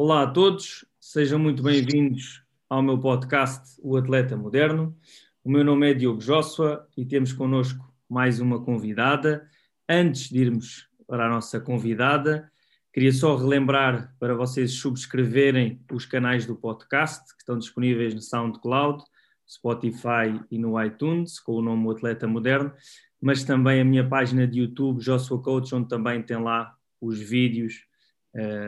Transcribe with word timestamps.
Olá 0.00 0.22
a 0.22 0.26
todos, 0.28 0.84
sejam 1.00 1.40
muito 1.40 1.60
bem-vindos 1.60 2.44
ao 2.70 2.80
meu 2.80 3.00
podcast 3.00 3.80
O 3.82 3.96
Atleta 3.96 4.36
Moderno. 4.36 4.96
O 5.42 5.50
meu 5.50 5.64
nome 5.64 5.90
é 5.90 5.92
Diogo 5.92 6.20
Joshua 6.20 6.86
e 6.96 7.04
temos 7.04 7.32
connosco 7.32 7.84
mais 8.08 8.38
uma 8.38 8.64
convidada. 8.64 9.50
Antes 9.88 10.28
de 10.28 10.38
irmos 10.38 10.88
para 11.04 11.26
a 11.26 11.28
nossa 11.28 11.58
convidada, 11.58 12.48
queria 12.92 13.12
só 13.12 13.34
relembrar 13.34 14.14
para 14.20 14.36
vocês 14.36 14.74
subscreverem 14.74 15.84
os 15.92 16.06
canais 16.06 16.46
do 16.46 16.54
podcast 16.54 17.34
que 17.34 17.40
estão 17.40 17.58
disponíveis 17.58 18.14
no 18.14 18.22
SoundCloud, 18.22 19.02
Spotify 19.50 20.40
e 20.48 20.60
no 20.60 20.80
iTunes, 20.80 21.40
com 21.40 21.54
o 21.54 21.60
nome 21.60 21.84
O 21.88 21.90
Atleta 21.90 22.28
Moderno, 22.28 22.72
mas 23.20 23.42
também 23.42 23.80
a 23.80 23.84
minha 23.84 24.08
página 24.08 24.46
de 24.46 24.60
YouTube, 24.60 25.02
Joshua 25.02 25.42
Coach, 25.42 25.74
onde 25.74 25.88
também 25.88 26.22
tem 26.22 26.40
lá 26.40 26.72
os 27.00 27.18
vídeos 27.18 27.87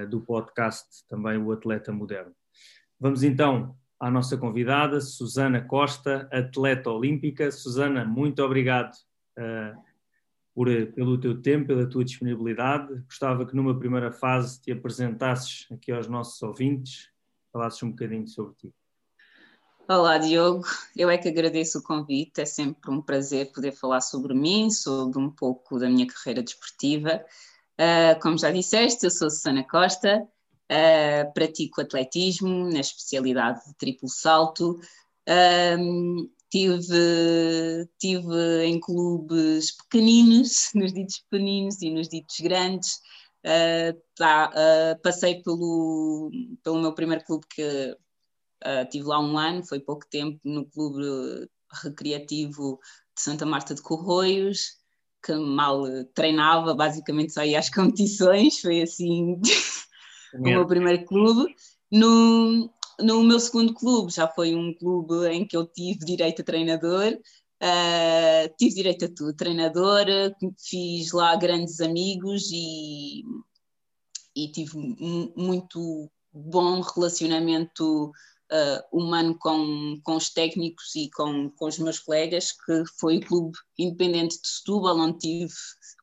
do 0.08 0.20
podcast, 0.20 1.06
também 1.08 1.36
O 1.36 1.52
Atleta 1.52 1.92
Moderno. 1.92 2.34
Vamos 2.98 3.22
então 3.22 3.76
à 4.00 4.10
nossa 4.10 4.36
convidada, 4.36 5.00
Susana 5.00 5.60
Costa, 5.60 6.28
atleta 6.32 6.90
olímpica. 6.90 7.52
Susana, 7.52 8.04
muito 8.04 8.42
obrigado 8.42 8.94
uh, 9.38 9.78
por, 10.54 10.68
pelo 10.94 11.20
teu 11.20 11.40
tempo, 11.40 11.68
pela 11.68 11.86
tua 11.86 12.04
disponibilidade. 12.04 12.94
Gostava 13.06 13.46
que 13.46 13.54
numa 13.54 13.78
primeira 13.78 14.10
fase 14.10 14.60
te 14.60 14.72
apresentasses 14.72 15.66
aqui 15.70 15.92
aos 15.92 16.08
nossos 16.08 16.42
ouvintes, 16.42 17.10
falasses 17.52 17.82
um 17.82 17.90
bocadinho 17.90 18.26
sobre 18.26 18.54
ti. 18.56 18.74
Olá, 19.86 20.18
Diogo. 20.18 20.64
Eu 20.96 21.10
é 21.10 21.18
que 21.18 21.28
agradeço 21.28 21.80
o 21.80 21.82
convite. 21.82 22.40
É 22.40 22.46
sempre 22.46 22.90
um 22.90 23.02
prazer 23.02 23.50
poder 23.52 23.72
falar 23.72 24.00
sobre 24.00 24.32
mim, 24.32 24.70
sobre 24.70 25.18
um 25.18 25.28
pouco 25.28 25.78
da 25.78 25.88
minha 25.90 26.06
carreira 26.06 26.42
desportiva. 26.42 27.24
Uh, 27.80 28.20
como 28.20 28.36
já 28.36 28.50
disseste, 28.50 29.06
eu 29.06 29.10
sou 29.10 29.30
Susana 29.30 29.64
Costa, 29.64 30.28
uh, 30.70 31.32
pratico 31.32 31.80
atletismo 31.80 32.70
na 32.70 32.80
especialidade 32.80 33.64
de 33.66 33.74
triplo 33.78 34.06
salto. 34.06 34.78
Um, 35.26 36.28
tive, 36.50 37.88
tive 37.98 38.64
em 38.66 38.78
clubes 38.78 39.74
pequeninos, 39.78 40.68
nos 40.76 40.92
ditos 40.92 41.24
pequeninos 41.30 41.80
e 41.80 41.90
nos 41.90 42.08
ditos 42.08 42.38
grandes. 42.40 42.96
Uh, 43.46 43.98
tá, 44.14 44.52
passei 45.02 45.42
pelo, 45.42 46.30
pelo 46.62 46.82
meu 46.82 46.92
primeiro 46.92 47.24
clube 47.24 47.46
que 47.48 47.96
Uh, 48.62 48.86
tive 48.90 49.06
lá 49.06 49.18
um 49.18 49.38
ano, 49.38 49.64
foi 49.64 49.80
pouco 49.80 50.06
tempo, 50.06 50.38
no 50.44 50.66
Clube 50.66 51.48
Recreativo 51.82 52.78
de 53.16 53.22
Santa 53.22 53.46
Marta 53.46 53.74
de 53.74 53.80
Corroios, 53.80 54.79
que 55.22 55.32
mal 55.34 55.84
treinava, 56.14 56.74
basicamente 56.74 57.32
só 57.32 57.44
ia 57.44 57.58
às 57.58 57.68
competições, 57.70 58.60
foi 58.60 58.82
assim 58.82 59.40
o 60.34 60.42
meu 60.42 60.66
primeiro 60.66 61.04
clube. 61.04 61.54
No, 61.90 62.70
no 63.00 63.22
meu 63.22 63.40
segundo 63.40 63.74
clube, 63.74 64.12
já 64.12 64.28
foi 64.28 64.54
um 64.54 64.72
clube 64.74 65.26
em 65.28 65.46
que 65.46 65.56
eu 65.56 65.66
tive 65.66 66.04
direito 66.04 66.42
a 66.42 66.44
treinador, 66.44 67.18
uh, 67.62 68.54
tive 68.56 68.74
direito 68.74 69.06
a 69.06 69.08
tudo, 69.08 69.34
treinador, 69.34 70.06
fiz 70.58 71.12
lá 71.12 71.34
grandes 71.36 71.80
amigos 71.80 72.50
e, 72.52 73.22
e 74.36 74.52
tive 74.52 74.76
muito 75.36 76.10
bom 76.32 76.80
relacionamento 76.80 78.12
uh, 78.50 78.98
humano 78.98 79.36
com, 79.38 80.00
com 80.02 80.16
os 80.16 80.30
técnicos 80.30 80.94
e 80.94 81.10
com, 81.10 81.50
com 81.50 81.66
os 81.66 81.78
meus 81.78 81.98
colegas, 81.98 82.52
que 82.52 82.84
foi 82.98 83.18
o 83.18 83.26
Clube 83.26 83.58
Independente 83.78 84.40
de 84.40 84.48
Setúbal, 84.48 84.98
onde 84.98 85.18
tive 85.18 85.54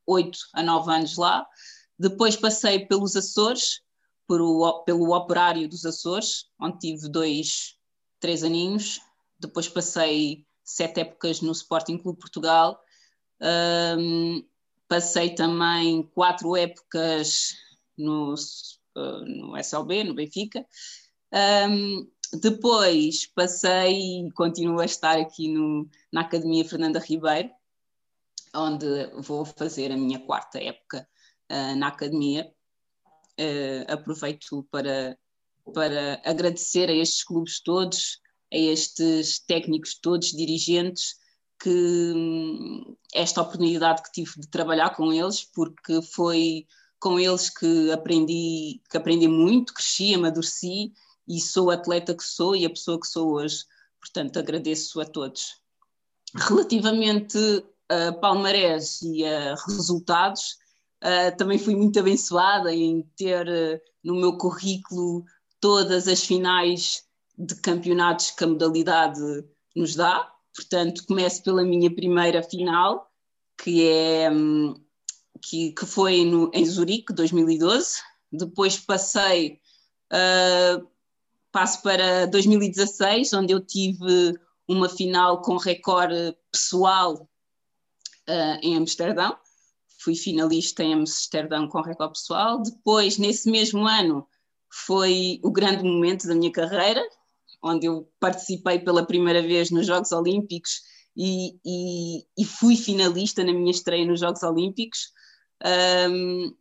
oito 0.06 0.38
a 0.54 0.64
nove 0.64 0.92
anos 0.92 1.18
lá. 1.18 1.46
Depois 2.00 2.36
passei 2.36 2.86
pelos 2.86 3.16
Açores, 3.16 3.82
por 4.28 4.42
o, 4.42 4.84
pelo 4.84 5.16
Operário 5.16 5.68
dos 5.68 5.86
Açores, 5.86 6.46
onde 6.60 6.80
tive 6.80 7.10
dois, 7.10 7.76
três 8.20 8.44
aninhos. 8.44 9.00
Depois 9.40 9.68
passei 9.68 10.46
sete 10.64 11.02
épocas 11.02 11.42
no 11.42 11.52
Sporting 11.52 11.98
Clube 11.98 12.20
Portugal. 12.20 12.80
Um, 13.42 14.44
passei 14.88 15.34
também 15.34 16.04
quatro 16.14 16.56
épocas 16.56 17.56
no, 17.98 18.34
uh, 18.34 19.26
no 19.26 19.58
SLB, 19.58 20.04
no 20.04 20.14
Benfica. 20.14 20.66
Um, 21.34 22.10
depois 22.42 23.26
passei 23.28 24.28
e 24.28 24.32
continuo 24.32 24.80
a 24.80 24.86
estar 24.86 25.18
aqui 25.18 25.48
no, 25.48 25.88
na 26.12 26.22
Academia 26.22 26.66
Fernanda 26.66 27.00
Ribeiro, 27.00 27.50
onde 28.54 29.08
vou 29.22 29.46
fazer 29.46 29.92
a 29.92 29.98
minha 29.98 30.20
quarta 30.20 30.62
época 30.62 31.08
uh, 31.52 31.76
na 31.76 31.88
Academia. 31.88 32.52
Uh, 33.40 33.92
aproveito 33.92 34.68
para, 34.72 35.18
para 35.74 36.22
agradecer 36.26 36.90
a 36.90 36.94
estes 36.94 37.24
clubes 37.24 37.62
todos, 37.62 38.20
a 38.52 38.58
estes 38.58 39.40
técnicos 39.40 39.96
todos, 39.96 40.32
dirigentes, 40.32 41.16
que 41.60 42.14
esta 43.14 43.42
oportunidade 43.42 44.04
que 44.04 44.12
tive 44.12 44.32
de 44.40 44.48
trabalhar 44.48 44.96
com 44.96 45.12
eles, 45.14 45.44
porque 45.44 46.02
foi 46.02 46.68
com 47.00 47.20
eles 47.20 47.50
que 47.50 47.92
aprendi, 47.92 48.82
que 48.90 48.98
aprendi 48.98 49.28
muito, 49.28 49.74
cresci, 49.74 50.14
amadureci 50.16 50.94
e 51.28 51.40
sou 51.40 51.70
a 51.72 51.76
atleta 51.76 52.16
que 52.16 52.24
sou 52.24 52.56
e 52.56 52.66
a 52.66 52.70
pessoa 52.70 53.00
que 53.00 53.08
sou 53.08 53.34
hoje. 53.34 53.66
Portanto, 54.00 54.40
agradeço 54.40 55.02
a 55.02 55.06
todos. 55.06 55.56
Relativamente 56.36 57.38
a 57.90 58.12
palmarés 58.14 59.02
e 59.02 59.26
a 59.26 59.56
resultados, 59.68 60.58
uh, 61.04 61.36
também 61.38 61.58
fui 61.58 61.76
muito 61.76 62.00
abençoada 62.00 62.74
em 62.74 63.02
ter 63.16 63.48
uh, 63.48 63.80
no 64.04 64.16
meu 64.16 64.38
currículo 64.38 65.24
todas 65.60 66.08
as 66.08 66.24
finais 66.24 67.04
de 67.38 67.56
campeonatos 67.56 68.32
que 68.32 68.44
a 68.44 68.48
modalidade 68.48 69.22
nos 69.76 69.96
dá. 69.96 70.32
Portanto, 70.56 71.06
começo 71.06 71.44
pela 71.44 71.64
minha 71.64 71.94
primeira 71.94 72.42
final, 72.42 73.12
que, 73.62 73.88
é, 73.88 74.30
um, 74.32 74.74
que, 75.42 75.72
que 75.72 75.86
foi 75.86 76.26
no, 76.26 76.50
em 76.54 76.66
Zurique, 76.66 77.14
2012. 77.14 78.02
Depois 78.32 78.78
passei 78.78 79.60
uh, 80.12 80.88
passo 81.58 81.82
para 81.82 82.28
2016, 82.28 83.34
onde 83.34 83.52
eu 83.52 83.60
tive 83.60 84.40
uma 84.68 84.88
final 84.88 85.42
com 85.42 85.58
recorde 85.58 86.38
pessoal 86.52 87.28
uh, 88.30 88.60
em 88.62 88.78
Amsterdão. 88.78 89.36
Fui 90.00 90.14
finalista 90.14 90.84
em 90.84 90.94
Amsterdão 90.94 91.68
com 91.68 91.82
recorde 91.82 92.14
pessoal. 92.14 92.62
Depois, 92.62 93.18
nesse 93.18 93.50
mesmo 93.50 93.88
ano, 93.88 94.28
foi 94.72 95.40
o 95.44 95.50
grande 95.50 95.84
momento 95.84 96.28
da 96.28 96.36
minha 96.36 96.52
carreira, 96.52 97.02
onde 97.64 97.88
eu 97.88 98.08
participei 98.20 98.78
pela 98.78 99.04
primeira 99.04 99.42
vez 99.42 99.72
nos 99.72 99.88
Jogos 99.88 100.12
Olímpicos 100.12 100.82
e, 101.16 101.58
e, 101.66 102.24
e 102.38 102.46
fui 102.46 102.76
finalista 102.76 103.44
na 103.44 103.52
minha 103.52 103.72
estreia 103.72 104.06
nos 104.06 104.20
Jogos 104.20 104.44
Olímpicos. 104.44 105.12
Um, 106.08 106.56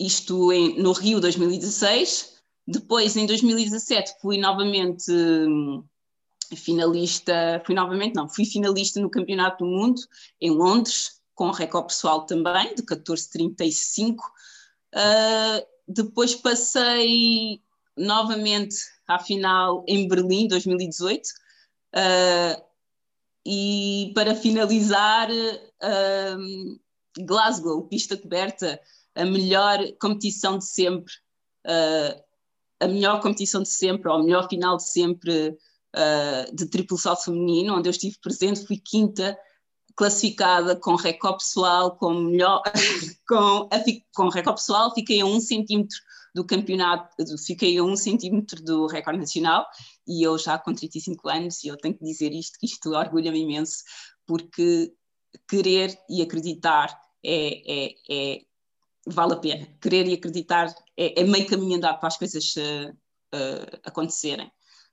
isto 0.00 0.50
em, 0.50 0.80
no 0.80 0.92
Rio 0.92 1.20
2016. 1.20 2.31
Depois, 2.66 3.16
em 3.16 3.26
2017, 3.26 4.14
fui 4.20 4.38
novamente 4.38 5.10
hum, 5.10 5.84
finalista, 6.56 7.62
fui 7.66 7.74
novamente, 7.74 8.14
não, 8.14 8.28
fui 8.28 8.44
finalista 8.44 9.00
no 9.00 9.10
Campeonato 9.10 9.64
do 9.64 9.70
Mundo 9.70 10.00
em 10.40 10.50
Londres, 10.50 11.20
com 11.34 11.50
recorde 11.50 11.88
pessoal 11.88 12.26
também, 12.26 12.74
de 12.74 12.82
14,35. 12.82 14.14
Uh, 14.14 14.22
ah, 14.94 15.62
depois 15.88 16.34
passei 16.34 17.60
novamente 17.96 18.76
à 19.08 19.18
final 19.18 19.84
em 19.88 20.06
Berlim, 20.06 20.46
2018. 20.46 21.26
Uh, 21.26 21.32
ah, 21.94 22.62
e 23.44 24.12
para 24.14 24.36
finalizar, 24.36 25.28
uh, 25.30 26.80
Glasgow, 27.18 27.88
pista 27.88 28.16
coberta, 28.16 28.80
a 29.14 29.24
melhor 29.24 29.78
competição 30.00 30.58
de 30.58 30.66
sempre. 30.66 31.12
Uh, 31.66 32.22
a 32.82 32.88
melhor 32.88 33.20
competição 33.20 33.62
de 33.62 33.68
sempre, 33.68 34.08
ou 34.08 34.16
a 34.16 34.22
melhor 34.22 34.48
final 34.48 34.76
de 34.76 34.90
sempre 34.90 35.48
uh, 35.48 36.54
de 36.54 36.66
triplo 36.66 36.98
salto 36.98 37.24
feminino, 37.24 37.76
onde 37.76 37.88
eu 37.88 37.92
estive 37.92 38.18
presente, 38.20 38.66
fui 38.66 38.76
quinta 38.76 39.38
classificada 39.94 40.74
com 40.74 40.94
recorde 40.94 41.38
pessoal, 41.38 41.96
com 41.96 42.14
melhor, 42.14 42.62
com, 43.28 43.68
com 44.14 44.28
recorde 44.28 44.60
pessoal, 44.60 44.92
fiquei 44.94 45.20
a 45.20 45.26
um 45.26 45.40
centímetro 45.40 45.98
do 46.34 46.44
campeonato, 46.44 47.14
fiquei 47.46 47.76
a 47.78 47.84
um 47.84 47.94
centímetro 47.94 48.62
do 48.62 48.86
recorde 48.86 49.20
nacional 49.20 49.66
e 50.06 50.22
eu 50.22 50.38
já 50.38 50.58
com 50.58 50.74
35 50.74 51.28
anos, 51.28 51.62
e 51.62 51.68
eu 51.68 51.76
tenho 51.76 51.94
que 51.94 52.04
dizer 52.04 52.32
isto, 52.32 52.58
isto 52.62 52.90
orgulha-me 52.90 53.40
imenso, 53.40 53.84
porque 54.26 54.92
querer 55.46 55.96
e 56.08 56.22
acreditar 56.22 56.98
é, 57.24 57.62
é, 57.70 57.94
é, 58.10 58.40
vale 59.06 59.34
a 59.34 59.36
pena. 59.36 59.66
Querer 59.80 60.06
e 60.06 60.14
acreditar 60.14 60.74
é, 60.96 61.20
é 61.20 61.24
meio 61.24 61.46
caminho 61.46 61.76
andado 61.76 61.98
para 61.98 62.08
as 62.08 62.16
coisas 62.16 62.54
uh, 62.56 62.90
uh, 63.34 63.80
acontecerem. 63.84 64.50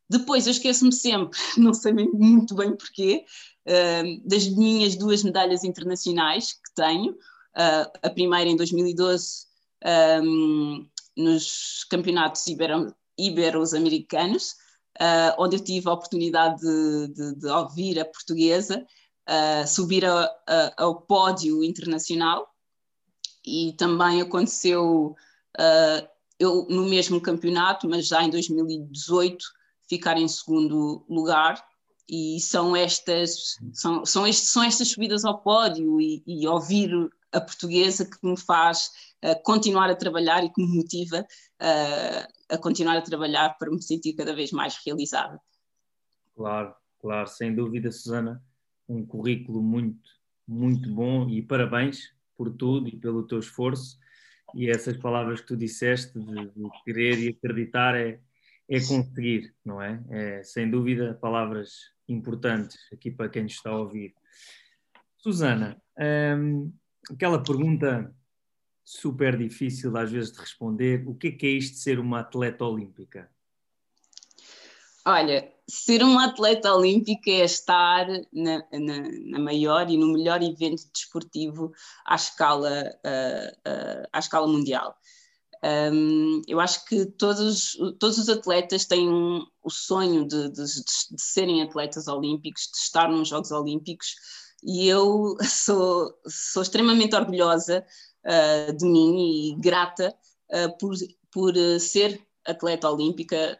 Depois 0.09 0.47
eu 0.47 0.51
esqueço-me 0.51 0.91
sempre, 0.91 1.37
não 1.57 1.73
sei 1.73 1.93
muito 1.93 2.55
bem 2.55 2.75
porquê, 2.75 3.25
uh, 3.67 4.27
das 4.27 4.47
minhas 4.47 4.95
duas 4.95 5.23
medalhas 5.23 5.63
internacionais 5.63 6.53
que 6.53 6.73
tenho. 6.75 7.15
a 7.53 8.09
primeira 8.09 8.49
em 8.49 8.55
2012 8.55 9.47
um, 10.23 10.87
nos 11.15 11.85
campeonatos 11.89 12.47
ibero, 12.47 12.95
iberos-americanos, 13.17 14.53
uh, 14.99 15.35
onde 15.37 15.57
eu 15.57 15.63
tive 15.63 15.87
a 15.89 15.93
oportunidade 15.93 16.61
de, 16.61 17.07
de, 17.13 17.35
de 17.35 17.47
ouvir 17.47 17.99
a 17.99 18.05
portuguesa 18.05 18.85
subir 19.67 20.03
a, 20.05 20.23
a, 20.47 20.73
ao 20.83 21.01
pódio 21.01 21.63
internacional. 21.63 22.47
E 23.49 23.73
também 23.73 24.21
aconteceu 24.21 25.15
uh, 25.57 26.07
eu 26.39 26.67
no 26.69 26.87
mesmo 26.87 27.19
campeonato, 27.19 27.89
mas 27.89 28.07
já 28.07 28.23
em 28.23 28.29
2018, 28.29 29.43
ficar 29.89 30.17
em 30.17 30.27
segundo 30.27 31.03
lugar. 31.09 31.63
E 32.07 32.39
são 32.39 32.75
estas, 32.75 33.57
são, 33.73 34.05
são, 34.05 34.25
estes, 34.25 34.49
são 34.49 34.63
estas 34.63 34.87
subidas 34.87 35.25
ao 35.25 35.41
pódio 35.41 35.99
e, 35.99 36.23
e 36.25 36.47
ouvir 36.47 36.91
a 37.31 37.39
portuguesa 37.39 38.05
que 38.05 38.17
me 38.23 38.37
faz 38.37 38.91
uh, 39.23 39.41
continuar 39.43 39.89
a 39.89 39.95
trabalhar 39.95 40.43
e 40.43 40.49
que 40.49 40.61
me 40.61 40.75
motiva 40.75 41.19
uh, 41.21 42.33
a 42.49 42.57
continuar 42.57 42.97
a 42.97 43.01
trabalhar 43.01 43.57
para 43.57 43.69
me 43.69 43.81
sentir 43.81 44.13
cada 44.13 44.33
vez 44.33 44.51
mais 44.51 44.79
realizada. 44.83 45.39
Claro, 46.35 46.73
claro, 46.99 47.27
sem 47.27 47.53
dúvida, 47.53 47.91
Susana, 47.91 48.41
um 48.87 49.05
currículo 49.05 49.61
muito, 49.61 50.09
muito 50.47 50.89
bom 50.91 51.29
e 51.29 51.43
parabéns 51.43 52.11
por 52.39 52.49
tudo 52.49 52.87
e 52.87 52.95
pelo 52.95 53.27
teu 53.27 53.39
esforço. 53.39 53.99
E 54.55 54.69
essas 54.69 54.95
palavras 54.95 55.41
que 55.41 55.47
tu 55.47 55.57
disseste 55.57 56.17
de, 56.17 56.45
de 56.51 56.69
querer 56.85 57.19
e 57.19 57.27
acreditar 57.27 57.95
é, 57.95 58.21
é 58.69 58.79
conseguir, 58.79 59.53
não 59.63 59.81
é? 59.81 60.01
é? 60.09 60.43
Sem 60.43 60.71
dúvida, 60.71 61.19
palavras 61.21 61.91
importantes 62.07 62.77
aqui 62.93 63.11
para 63.11 63.27
quem 63.27 63.43
nos 63.43 63.51
está 63.51 63.71
a 63.71 63.77
ouvir. 63.77 64.15
Susana, 65.17 65.79
hum, 66.37 66.71
aquela 67.11 67.43
pergunta 67.43 68.15
super 68.85 69.37
difícil 69.37 69.95
às 69.97 70.09
vezes 70.09 70.31
de 70.31 70.39
responder: 70.39 71.03
o 71.05 71.13
que 71.13 71.27
é 71.27 71.31
que 71.31 71.45
é 71.45 71.49
isto 71.49 71.73
de 71.73 71.81
ser 71.81 71.99
uma 71.99 72.21
atleta 72.21 72.63
olímpica? 72.63 73.29
Olha, 75.05 75.51
ser 75.67 76.03
uma 76.03 76.25
atleta 76.25 76.73
olímpica 76.73 77.29
é 77.29 77.45
estar 77.45 78.07
na, 78.33 78.57
na, 78.71 79.09
na 79.25 79.39
maior 79.39 79.89
e 79.89 79.97
no 79.97 80.13
melhor 80.13 80.41
evento 80.41 80.83
desportivo 80.93 81.71
à 82.05 82.15
escala, 82.15 82.91
uh, 83.05 83.69
uh, 83.69 84.07
à 84.11 84.19
escala 84.19 84.47
mundial. 84.47 84.95
Um, 85.63 86.41
eu 86.47 86.59
acho 86.59 86.85
que 86.85 87.05
todos, 87.05 87.77
todos 87.99 88.17
os 88.17 88.29
atletas 88.29 88.85
têm 88.85 89.09
um, 89.09 89.45
o 89.61 89.69
sonho 89.69 90.25
de, 90.25 90.49
de, 90.49 90.63
de, 90.63 91.21
serem 91.21 91.61
atletas 91.61 92.07
olímpicos, 92.07 92.63
de 92.71 92.77
estar 92.77 93.09
nos 93.09 93.27
Jogos 93.27 93.51
Olímpicos, 93.51 94.15
e 94.63 94.87
eu 94.87 95.35
sou, 95.43 96.13
sou 96.27 96.63
extremamente 96.63 97.15
orgulhosa 97.15 97.85
uh, 98.25 98.73
de 98.75 98.85
mim 98.85 99.51
e 99.51 99.55
grata 99.61 100.15
por, 100.79 100.95
por 101.31 101.53
ser 101.79 102.25
atleta 102.43 102.89
olímpica, 102.89 103.59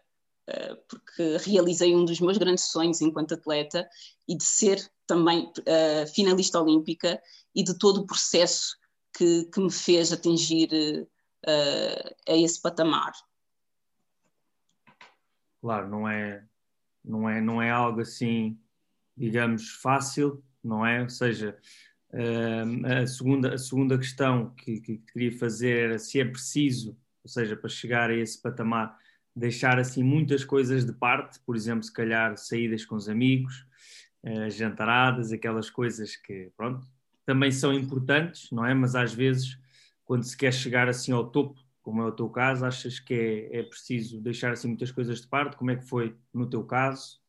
porque 0.88 1.38
realizei 1.46 1.96
um 1.96 2.06
dos 2.06 2.20
meus 2.20 2.38
grandes 2.38 2.72
sonhos 2.72 3.02
enquanto 3.02 3.34
atleta 3.34 3.88
e 4.28 4.36
de 4.36 4.44
ser 4.44 4.80
também 5.06 5.52
finalista 6.14 6.62
olímpica 6.62 7.22
e 7.56 7.64
de 7.64 7.78
todo 7.78 8.02
o 8.02 8.06
processo 8.06 8.78
que, 9.16 9.46
que 9.46 9.60
me 9.60 9.72
fez 9.72 10.12
atingir 10.12 10.70
a 12.28 12.36
esse 12.36 12.62
patamar. 12.62 13.12
Claro, 15.62 15.90
não 15.90 16.08
é, 16.08 16.44
não 17.04 17.30
é, 17.30 17.42
não 17.42 17.62
é 17.62 17.70
algo 17.70 18.02
assim, 18.02 18.58
digamos, 19.18 19.70
fácil, 19.70 20.44
não 20.64 20.86
é? 20.86 21.02
Ou 21.02 21.10
seja, 21.10 21.58
a, 22.86 23.06
segunda, 23.06 23.54
a 23.54 23.58
segunda 23.58 23.98
questão 23.98 24.54
que, 24.56 24.80
que 24.80 24.98
queria 24.98 25.38
fazer 25.38 25.90
era 25.90 26.00
se 26.00 26.20
é 26.20 26.26
preciso, 26.26 26.98
ou 27.24 27.30
seja, 27.30 27.56
para 27.56 27.70
chegar 27.70 28.10
a 28.10 28.16
esse 28.16 28.42
patamar, 28.42 28.98
deixar 29.36 29.80
assim 29.80 30.04
muitas 30.04 30.44
coisas 30.44 30.86
de 30.86 30.94
parte, 30.94 31.40
por 31.40 31.56
exemplo, 31.56 31.84
se 31.84 31.94
calhar 31.94 32.38
saídas 32.38 32.86
com 32.86 32.96
os 32.96 33.08
amigos, 33.08 33.66
uh, 34.24 34.50
jantaradas, 34.50 35.32
aquelas 35.32 35.70
coisas 35.70 36.16
que, 36.16 36.52
pronto, 36.56 36.86
também 37.26 37.52
são 37.52 37.74
importantes, 37.74 38.50
não 38.52 38.66
é? 38.66 38.74
Mas 38.74 38.96
às 38.96 39.14
vezes, 39.14 39.58
quando 40.04 40.24
se 40.24 40.36
quer 40.36 40.54
chegar 40.54 40.90
assim 40.90 41.12
ao 41.12 41.30
topo, 41.30 41.60
como 41.82 42.02
é 42.02 42.06
o 42.06 42.12
teu 42.12 42.30
caso, 42.30 42.66
achas 42.66 43.00
que 43.00 43.14
é, 43.14 43.60
é 43.60 43.64
preciso 43.64 44.22
deixar 44.22 44.52
assim 44.52 44.68
muitas 44.68 44.92
coisas 44.92 45.22
de 45.22 45.28
parte? 45.28 45.56
Como 45.56 45.72
é 45.72 45.76
que 45.76 45.88
foi 45.88 46.16
no 46.34 46.50
teu 46.50 46.64
caso? 46.64 47.20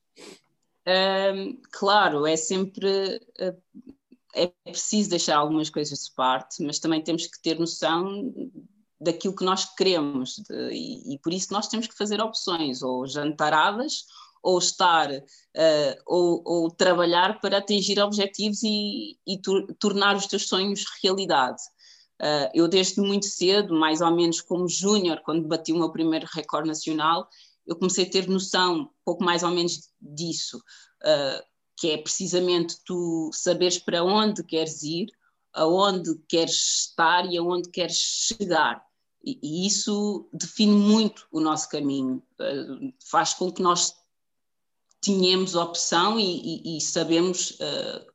Um, 0.87 1.61
claro, 1.71 2.27
é 2.27 2.37
sempre 2.37 3.21
uh, 3.41 3.91
é 4.35 4.47
preciso 4.65 5.11
deixar 5.11 5.37
algumas 5.37 5.71
coisas 5.71 5.99
de 5.99 6.15
parte, 6.15 6.63
mas 6.63 6.79
também 6.79 7.03
temos 7.03 7.27
que 7.27 7.41
ter 7.43 7.59
noção 7.59 8.33
daquilo 9.01 9.35
que 9.35 9.45
nós 9.45 9.75
queremos 9.75 10.37
de, 10.37 10.71
e, 10.73 11.15
e, 11.15 11.19
por 11.19 11.33
isso 11.33 11.53
nós 11.53 11.69
temos 11.69 11.87
que 11.87 11.97
fazer 11.97 12.21
opções, 12.21 12.83
ou 12.83 13.07
jantaradas, 13.07 14.05
ou 14.43 14.59
estar, 14.59 15.11
uh, 15.11 16.03
ou, 16.07 16.43
ou, 16.45 16.71
trabalhar 16.71 17.41
para 17.41 17.59
atingir 17.59 18.01
objetivos 18.01 18.63
e, 18.63 19.19
e 19.27 19.41
tornar 19.79 20.17
os 20.17 20.27
teus 20.27 20.49
sonhos 20.49 20.85
realidade. 21.03 21.63
Uh, 22.21 22.51
eu 22.55 22.69
desde 22.69 23.01
muito 23.01 23.27
cedo, 23.27 23.75
mais 23.75 24.01
ou 24.01 24.11
menos 24.11 24.41
como 24.41 24.69
júnior, 24.69 25.23
quando 25.25 25.49
bati 25.49 25.73
o 25.73 25.79
meu 25.79 25.91
primeiro 25.91 26.27
recorde 26.33 26.69
nacional, 26.69 27.29
eu 27.67 27.77
comecei 27.77 28.05
a 28.05 28.11
ter 28.11 28.29
noção, 28.29 28.91
pouco 29.05 29.23
mais 29.25 29.43
ou 29.43 29.51
menos 29.51 29.91
disso. 30.01 30.59
Uh, 31.03 31.51
que 31.81 31.93
é 31.93 31.97
precisamente 31.97 32.77
tu 32.85 33.31
saberes 33.33 33.79
para 33.79 34.05
onde 34.05 34.45
queres 34.45 34.83
ir, 34.83 35.07
aonde 35.55 36.15
queres 36.29 36.83
estar 36.83 37.25
e 37.25 37.39
aonde 37.39 37.71
queres 37.71 37.97
chegar. 37.97 38.85
E, 39.23 39.67
isso 39.67 40.29
define 40.33 40.73
muito 40.73 41.27
o 41.31 41.41
nosso 41.41 41.69
caminho, 41.69 42.23
uh, 42.41 42.93
faz 43.05 43.35
com 43.35 43.53
que 43.53 43.63
nós 43.63 43.95
tenhamos 45.01 45.55
opção 45.55 46.19
e, 46.19 46.25
e, 46.25 46.77
e 46.77 46.81
sabemos 46.81 47.53
uh, 47.53 48.11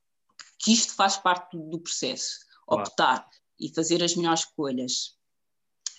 que 0.59 0.71
isto 0.71 0.93
faz 0.93 1.17
parte 1.17 1.57
do, 1.57 1.79
processo, 1.79 2.39
optar 2.67 3.19
claro. 3.19 3.29
e 3.59 3.73
fazer 3.73 4.03
as 4.03 4.15
melhores 4.15 4.41
escolhas. 4.41 5.15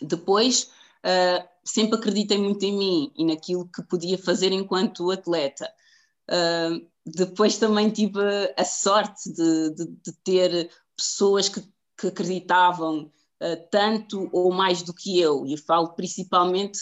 Depois, 0.01 0.71
uh, 1.05 1.49
sempre 1.65 1.99
acreditei 1.99 2.39
muito 2.39 2.63
em 2.65 2.77
mim 2.77 3.13
e 3.17 3.25
naquilo 3.25 3.69
que 3.69 3.83
podia 3.83 4.19
fazer 4.19 4.53
enquanto 4.53 5.11
atleta. 5.11 5.73
Uh, 6.29 6.87
depois 7.05 7.59
também 7.59 7.91
tive 7.91 8.21
a 8.57 8.65
sorte 8.65 9.33
de, 9.33 9.71
de, 9.71 9.87
de 9.87 10.13
ter 10.25 10.71
pessoas 10.97 11.49
que, 11.49 11.63
que 11.97 12.09
acreditavam 12.09 13.13
uh, 13.43 13.69
tanto 13.71 14.29
ou 14.33 14.53
mais 14.53 14.83
do 14.83 14.95
que 14.95 15.19
eu, 15.21 15.47
e 15.47 15.57
falo 15.57 15.95
principalmente 15.95 16.79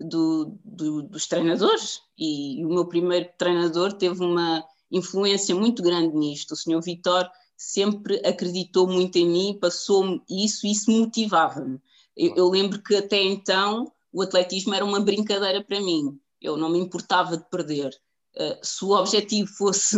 do, 0.00 0.58
do, 0.64 1.02
dos 1.02 1.26
treinadores, 1.26 2.00
e, 2.16 2.60
e, 2.60 2.64
o 2.64 2.68
meu 2.68 2.86
primeiro 2.86 3.28
treinador 3.36 3.92
teve 3.92 4.24
uma 4.24 4.64
influência 4.90 5.54
muito 5.54 5.82
grande 5.82 6.16
nisto. 6.16 6.52
O 6.52 6.56
senhor 6.56 6.80
Vitor 6.80 7.28
sempre 7.56 8.20
acreditou 8.24 8.86
muito 8.86 9.16
em 9.16 9.28
mim, 9.28 9.58
passou-me 9.60 10.22
isso 10.28 10.66
e 10.66 10.72
isso 10.72 10.90
motivava-me. 10.90 11.80
Eu, 12.16 12.36
eu 12.36 12.48
lembro 12.48 12.82
que 12.82 12.94
até 12.94 13.20
então 13.22 13.92
o 14.12 14.22
atletismo 14.22 14.74
era 14.74 14.84
uma 14.84 15.00
brincadeira 15.00 15.62
para 15.62 15.80
mim, 15.80 16.18
eu 16.40 16.56
não 16.56 16.68
me 16.68 16.78
importava 16.78 17.36
de 17.36 17.44
perder. 17.50 17.90
Uh, 18.36 18.58
se 18.62 18.84
o 18.84 18.90
objetivo 18.90 19.48
fosse 19.48 19.96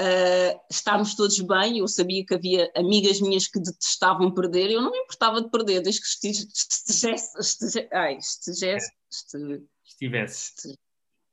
uh, 0.00 0.60
estarmos 0.70 1.14
todos 1.14 1.38
bem, 1.40 1.78
eu 1.78 1.88
sabia 1.88 2.24
que 2.24 2.34
havia 2.34 2.70
amigas 2.74 3.20
minhas 3.20 3.46
que 3.46 3.60
detestavam 3.60 4.32
perder, 4.32 4.70
eu 4.70 4.80
não 4.80 4.90
me 4.90 4.98
importava 4.98 5.42
de 5.42 5.50
perder, 5.50 5.82
desde 5.82 6.00
que 6.00 6.06
estivesse. 6.06 7.38
estivesse, 7.38 8.92
estivesse. 9.10 10.78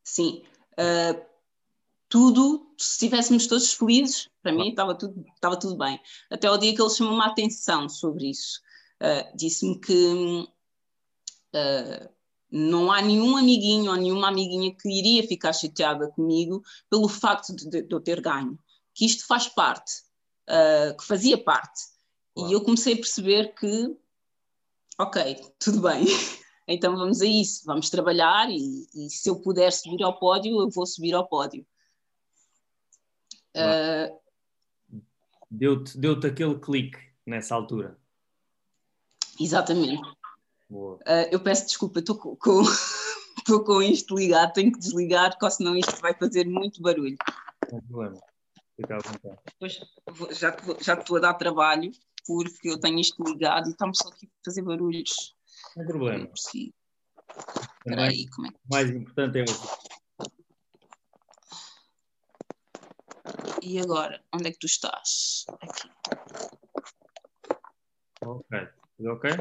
Sim. 0.03 0.43
Uh, 0.74 1.25
tudo, 2.09 2.74
se 2.77 2.91
estivéssemos 2.91 3.47
todos 3.47 3.74
felizes, 3.74 4.29
para 4.41 4.53
mim 4.53 4.69
estava 4.69 4.95
tudo, 4.95 5.25
estava 5.36 5.59
tudo 5.59 5.77
bem. 5.77 6.00
Até 6.29 6.50
o 6.50 6.57
dia 6.57 6.74
que 6.75 6.81
ele 6.81 6.89
chamou-me 6.89 7.21
a 7.21 7.27
atenção 7.27 7.89
sobre 7.89 8.29
isso. 8.29 8.62
Uh, 9.01 9.36
Disse-me 9.36 9.79
que 9.79 10.47
uh, 11.53 12.09
não 12.51 12.92
há 12.92 13.01
nenhum 13.01 13.36
amiguinho 13.36 13.92
ou 13.92 13.98
nenhuma 13.98 14.30
amiguinha 14.30 14.74
que 14.74 14.89
iria 14.89 15.27
ficar 15.27 15.54
chateada 15.54 16.08
comigo 16.10 16.63
pelo 16.89 17.08
facto 17.08 17.56
de, 17.56 17.82
de, 17.82 17.88
eu 17.89 18.00
ter 18.00 18.22
ganho. 18.22 18.58
Que 18.94 19.06
isto 19.06 19.27
faz 19.27 19.48
parte, 19.48 19.92
uh, 20.50 20.96
que 20.98 21.06
fazia 21.06 21.38
parte. 21.38 21.82
E 22.38 22.54
eu 22.54 22.62
comecei 22.62 22.94
a 22.94 22.98
perceber 22.98 23.54
que, 23.56 23.96
ok, 24.98 25.36
tudo 25.60 25.82
bem, 25.82 26.06
então 26.68 26.96
vamos 26.96 27.22
a 27.22 27.25
isso, 27.25 27.66
vamos 27.66 27.89
trabalhar 27.89 28.50
e, 28.50 28.88
e, 28.94 29.10
se 29.10 29.30
eu 29.30 29.42
puder 29.42 29.72
subir 29.72 30.04
ao 30.04 30.18
pódio, 30.18 30.62
eu 30.62 30.70
vou 30.70 30.86
subir 30.86 31.13
ao 31.13 31.27
pódio. 31.27 31.66
Uh, 33.56 34.18
Deu-te 35.50 35.98
deu 35.98 36.13
aquele 36.13 36.60
clique 36.60 37.00
nessa 37.25 37.56
altura. 37.56 37.98
Exatamente. 39.39 40.01
Uh, 40.69 41.00
eu 41.31 41.39
peço 41.39 41.65
desculpa, 41.65 42.00
estou 42.00 42.17
com, 42.17 42.36
com, 42.36 42.63
com 43.63 43.81
isto 43.81 44.15
ligado, 44.15 44.53
tenho 44.53 44.71
que 44.71 44.79
desligar, 44.79 45.31
porque 45.31 45.50
senão 45.51 45.75
isto 45.75 45.95
vai 46.01 46.13
fazer 46.13 46.45
muito 46.45 46.81
barulho. 46.81 47.15
Não 47.71 47.81
problema, 47.81 48.19
fica 48.75 48.95
à 48.95 49.00
vontade. 49.00 49.38
Pois, 49.59 49.79
já, 50.38 50.55
já 50.81 50.93
estou 50.95 51.17
a 51.17 51.21
dar 51.21 51.33
trabalho, 51.36 51.91
porque 52.25 52.69
eu 52.69 52.79
tenho 52.79 53.00
isto 53.00 53.24
ligado 53.24 53.67
e 53.67 53.71
estamos 53.71 53.97
só 53.97 54.09
aqui 54.09 54.25
a 54.25 54.29
fazer 54.43 54.62
barulhos. 54.62 55.36
Sem 55.74 55.86
problema. 55.86 56.19
Não 56.19 56.27
percebi. 56.27 56.74
Espera 57.77 58.03
aí, 58.03 58.27
como 58.29 58.47
é 58.47 58.51
que... 58.51 58.57
O 58.57 58.69
mais 58.69 58.89
importante 58.89 59.39
é 59.39 59.43
o. 59.43 59.88
E 63.62 63.79
agora, 63.79 64.24
onde 64.33 64.47
é 64.47 64.51
que 64.51 64.59
tu 64.59 64.65
estás? 64.65 65.45
Aqui. 65.62 65.89
Ok. 68.21 68.67
Tudo 68.97 69.12
ok? 69.12 69.31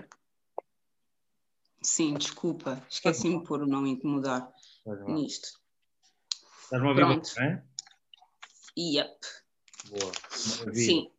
Sim, 1.87 2.15
desculpa. 2.15 2.85
Esqueci-me 2.91 3.45
por 3.45 3.65
não 3.65 3.87
incomodar 3.87 4.53
nisto. 5.07 5.61
Estás-me 6.65 6.89
a 6.89 6.91
ouvir 6.91 7.07
Pronto. 7.07 7.31
bem, 7.37 7.47
é? 7.47 7.63
Yep. 8.77 9.17
Boa. 9.91 10.13
Maravilha. 10.59 10.85
Sim. 10.85 11.11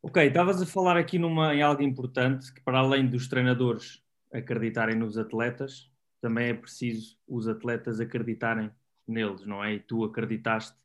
Ok, 0.00 0.24
estavas 0.24 0.62
a 0.62 0.66
falar 0.66 0.96
aqui 0.96 1.18
numa, 1.18 1.52
em 1.52 1.62
algo 1.62 1.82
importante, 1.82 2.54
que 2.54 2.60
para 2.60 2.78
além 2.78 3.08
dos 3.08 3.26
treinadores 3.26 4.00
acreditarem 4.32 4.94
nos 4.94 5.18
atletas, 5.18 5.90
também 6.20 6.50
é 6.50 6.54
preciso 6.54 7.18
os 7.26 7.48
atletas 7.48 7.98
acreditarem 7.98 8.70
neles, 9.06 9.44
não 9.44 9.64
é? 9.64 9.74
E 9.74 9.80
tu 9.80 10.04
acreditaste, 10.04 10.76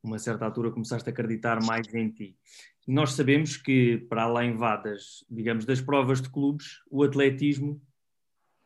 uma 0.00 0.20
certa 0.20 0.44
altura 0.44 0.70
começaste 0.70 1.08
a 1.08 1.12
acreditar 1.12 1.60
mais 1.64 1.92
em 1.92 2.08
ti. 2.08 2.38
Nós 2.86 3.14
sabemos 3.14 3.56
que, 3.56 3.98
para 4.08 4.22
além 4.22 4.54
vá 4.56 4.76
das, 4.76 5.24
digamos, 5.28 5.64
das 5.64 5.80
provas 5.80 6.22
de 6.22 6.30
clubes, 6.30 6.80
o 6.88 7.02
atletismo 7.02 7.82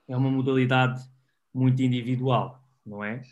é 0.08 0.16
uma 0.16 0.30
modalidade 0.30 1.02
muito 1.52 1.82
individual, 1.82 2.62
não 2.84 3.02
é? 3.02 3.22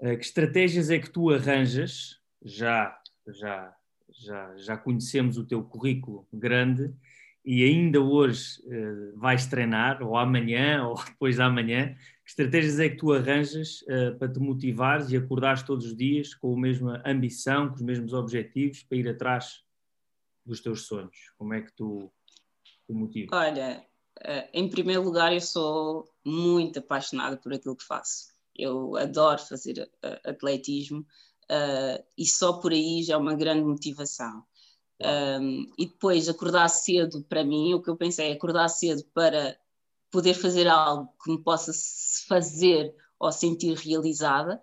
Eh, 0.00 0.16
que 0.16 0.24
estratégias 0.24 0.90
é 0.90 0.98
que 0.98 1.10
tu 1.10 1.30
arranjas, 1.30 2.20
já, 2.42 3.00
já 3.26 3.74
já, 4.18 4.56
já 4.56 4.76
conhecemos 4.76 5.36
o 5.38 5.44
teu 5.44 5.62
currículo 5.62 6.26
grande 6.32 6.92
e 7.44 7.64
ainda 7.64 8.00
hoje 8.00 8.60
uh, 8.62 9.18
vais 9.18 9.46
treinar, 9.46 10.02
ou 10.02 10.16
amanhã, 10.16 10.84
ou 10.86 10.94
depois 10.94 11.36
de 11.36 11.42
amanhã, 11.42 11.94
que 12.24 12.30
estratégias 12.30 12.78
é 12.78 12.88
que 12.88 12.96
tu 12.96 13.12
arranjas 13.12 13.82
uh, 13.82 14.16
para 14.18 14.32
te 14.32 14.38
motivares 14.38 15.10
e 15.10 15.16
acordares 15.16 15.62
todos 15.62 15.86
os 15.86 15.96
dias 15.96 16.34
com 16.34 16.54
a 16.54 16.60
mesma 16.60 17.02
ambição, 17.04 17.68
com 17.68 17.74
os 17.74 17.82
mesmos 17.82 18.12
objetivos 18.12 18.82
para 18.84 18.98
ir 18.98 19.08
atrás 19.08 19.64
dos 20.46 20.60
teus 20.60 20.86
sonhos? 20.86 21.32
Como 21.36 21.52
é 21.52 21.62
que 21.62 21.72
tu 21.72 22.12
te 22.86 22.92
motivas? 22.92 23.36
Olha, 23.36 23.84
uh, 24.20 24.48
em 24.52 24.68
primeiro 24.68 25.02
lugar, 25.02 25.32
eu 25.32 25.40
sou 25.40 26.08
muito 26.24 26.78
apaixonada 26.78 27.36
por 27.36 27.52
aquilo 27.52 27.76
que 27.76 27.84
faço. 27.84 28.32
Eu 28.54 28.96
adoro 28.96 29.38
fazer 29.40 29.90
atletismo, 30.24 31.06
uh, 31.44 32.04
e 32.16 32.26
só 32.26 32.54
por 32.54 32.72
aí 32.72 33.02
já 33.02 33.14
é 33.14 33.16
uma 33.16 33.34
grande 33.34 33.64
motivação. 33.64 34.44
Um, 35.04 35.68
e 35.76 35.86
depois 35.86 36.28
acordar 36.28 36.68
cedo, 36.68 37.24
para 37.24 37.44
mim, 37.44 37.74
o 37.74 37.82
que 37.82 37.90
eu 37.90 37.96
pensei 37.96 38.30
é 38.30 38.32
acordar 38.32 38.68
cedo 38.68 39.04
para 39.12 39.58
poder 40.10 40.34
fazer 40.34 40.68
algo 40.68 41.12
que 41.22 41.30
me 41.30 41.42
possa 41.42 41.72
fazer 42.28 42.94
ou 43.18 43.32
sentir 43.32 43.76
realizada, 43.76 44.60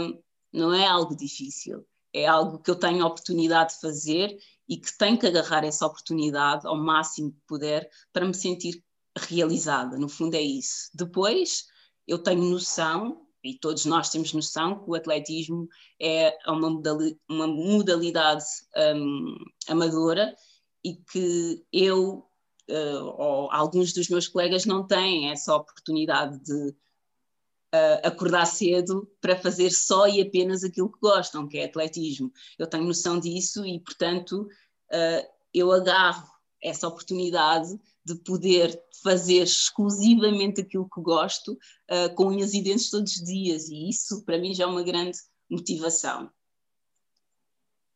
um, 0.00 0.18
não 0.52 0.74
é 0.74 0.86
algo 0.86 1.16
difícil. 1.16 1.86
É 2.12 2.26
algo 2.26 2.58
que 2.58 2.70
eu 2.70 2.76
tenho 2.76 3.02
a 3.02 3.06
oportunidade 3.06 3.74
de 3.74 3.80
fazer 3.80 4.38
e 4.68 4.76
que 4.76 4.96
tenho 4.96 5.18
que 5.18 5.26
agarrar 5.26 5.64
essa 5.64 5.86
oportunidade 5.86 6.66
ao 6.66 6.76
máximo 6.76 7.32
que 7.32 7.40
puder 7.46 7.88
para 8.12 8.26
me 8.26 8.34
sentir 8.34 8.82
realizada. 9.16 9.98
No 9.98 10.08
fundo, 10.08 10.34
é 10.34 10.40
isso. 10.40 10.90
Depois, 10.94 11.66
eu 12.06 12.18
tenho 12.18 12.42
noção 12.44 13.26
e 13.44 13.58
todos 13.58 13.84
nós 13.84 14.08
temos 14.08 14.32
noção 14.32 14.82
que 14.82 14.90
o 14.90 14.94
atletismo 14.94 15.68
é 16.00 16.36
uma, 16.46 16.70
modalidade, 16.70 17.20
uma 17.28 17.46
modalidade 17.46 18.44
um, 18.94 19.36
amadora 19.68 20.34
e 20.84 20.94
que 20.94 21.64
eu 21.72 22.24
uh, 22.70 23.04
ou 23.18 23.50
alguns 23.50 23.92
dos 23.92 24.08
meus 24.08 24.28
colegas 24.28 24.64
não 24.64 24.86
têm 24.86 25.30
essa 25.30 25.54
oportunidade 25.54 26.38
de 26.38 26.74
uh, 27.74 28.06
acordar 28.06 28.46
cedo 28.46 29.10
para 29.20 29.36
fazer 29.36 29.70
só 29.70 30.06
e 30.06 30.20
apenas 30.20 30.62
aquilo 30.62 30.90
que 30.90 31.00
gostam, 31.00 31.48
que 31.48 31.58
é 31.58 31.64
atletismo. 31.64 32.32
Eu 32.58 32.66
tenho 32.66 32.84
noção 32.84 33.18
disso 33.18 33.64
e, 33.64 33.80
portanto, 33.80 34.42
uh, 34.42 35.28
eu 35.52 35.72
agarro 35.72 36.30
essa 36.62 36.86
oportunidade 36.86 37.78
de 38.04 38.14
poder 38.16 38.80
fazer 39.02 39.42
exclusivamente 39.42 40.60
aquilo 40.60 40.88
que 40.88 41.00
gosto, 41.00 41.52
uh, 41.52 42.14
com 42.14 42.28
unhas 42.28 42.54
e 42.54 42.62
dentes 42.62 42.90
todos 42.90 43.16
os 43.16 43.24
dias, 43.24 43.68
e 43.68 43.88
isso 43.88 44.24
para 44.24 44.38
mim 44.38 44.54
já 44.54 44.64
é 44.64 44.66
uma 44.66 44.82
grande 44.82 45.18
motivação. 45.50 46.30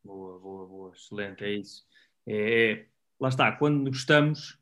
Boa, 0.04 0.38
boa, 0.38 0.66
boa, 0.66 0.92
excelente, 0.94 1.44
é 1.44 1.52
isso. 1.52 1.84
É, 2.26 2.72
é 2.72 2.86
lá 3.18 3.28
está, 3.28 3.52
quando 3.52 3.90
gostamos, 3.90 4.58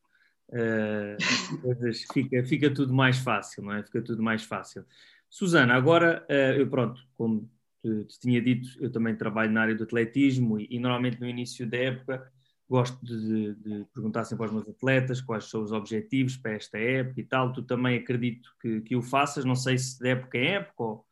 uh, 0.51 2.13
fica, 2.13 2.45
fica 2.45 2.71
tudo 2.73 2.93
mais 2.93 3.19
fácil, 3.19 3.63
não 3.63 3.73
é? 3.73 3.83
Fica 3.83 4.03
tudo 4.03 4.23
mais 4.23 4.43
fácil. 4.45 4.85
Susana, 5.29 5.75
agora, 5.75 6.27
uh, 6.31 6.61
eu 6.61 6.69
pronto, 6.69 7.01
como 7.15 7.51
te, 7.83 8.05
te, 8.05 8.19
tinha 8.21 8.41
dito, 8.41 8.69
eu 8.81 8.91
também 8.91 9.17
trabalho 9.17 9.53
na 9.53 9.63
área 9.63 9.75
do 9.75 9.85
atletismo 9.85 10.59
e, 10.61 10.67
e 10.71 10.79
normalmente 10.79 11.21
no 11.21 11.29
início 11.29 11.69
da 11.69 11.77
época 11.77 12.33
gosto 12.69 13.05
de, 13.05 13.55
de, 13.55 13.85
perguntar 13.93 14.25
sempre 14.25 14.45
aos 14.45 14.53
meus 14.53 14.69
atletas 14.69 15.21
quais 15.21 15.45
são 15.45 15.63
os 15.63 15.73
objetivos 15.73 16.37
para 16.37 16.53
esta 16.53 16.79
época 16.79 17.21
e 17.21 17.25
tal. 17.25 17.53
Tu 17.53 17.63
também 17.63 17.99
acredito 17.99 18.51
que, 18.61 18.81
que 18.81 18.97
o 18.97 19.03
faças, 19.03 19.45
não 19.45 19.55
sei 19.55 19.79
se 19.79 19.99
de 19.99 20.09
época 20.09 20.39
em 20.39 20.55
época 20.55 20.83
ou, 20.83 21.07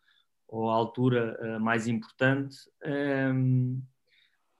ou 0.48 0.70
a 0.70 0.74
altura 0.74 1.38
uh, 1.40 1.60
mais 1.60 1.86
importante. 1.86 2.56
Um, 2.84 3.82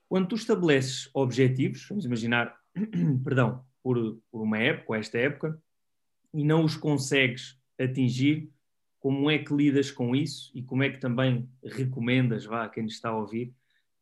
quando 0.09 0.29
tu 0.29 0.35
estabeleces 0.35 1.09
objetivos, 1.15 1.87
vamos 1.89 2.05
imaginar, 2.05 2.55
perdão, 3.25 3.65
por, 3.83 4.19
por 4.31 4.43
uma 4.43 4.59
época, 4.59 4.93
ou 4.93 4.95
esta 4.95 5.19
época, 5.19 5.61
e 6.33 6.45
não 6.45 6.65
os 6.65 6.77
consegues 6.77 7.59
atingir, 7.79 8.51
como 8.99 9.29
é 9.29 9.39
que 9.39 9.53
lidas 9.53 9.91
com 9.91 10.15
isso 10.15 10.51
e 10.55 10.63
como 10.63 10.85
é 10.85 10.91
que 10.91 10.99
também 10.99 11.51
recomendas, 11.65 12.45
vá, 12.45 12.65
a 12.65 12.69
quem 12.69 12.87
está 12.87 13.09
a 13.09 13.17
ouvir, 13.17 13.53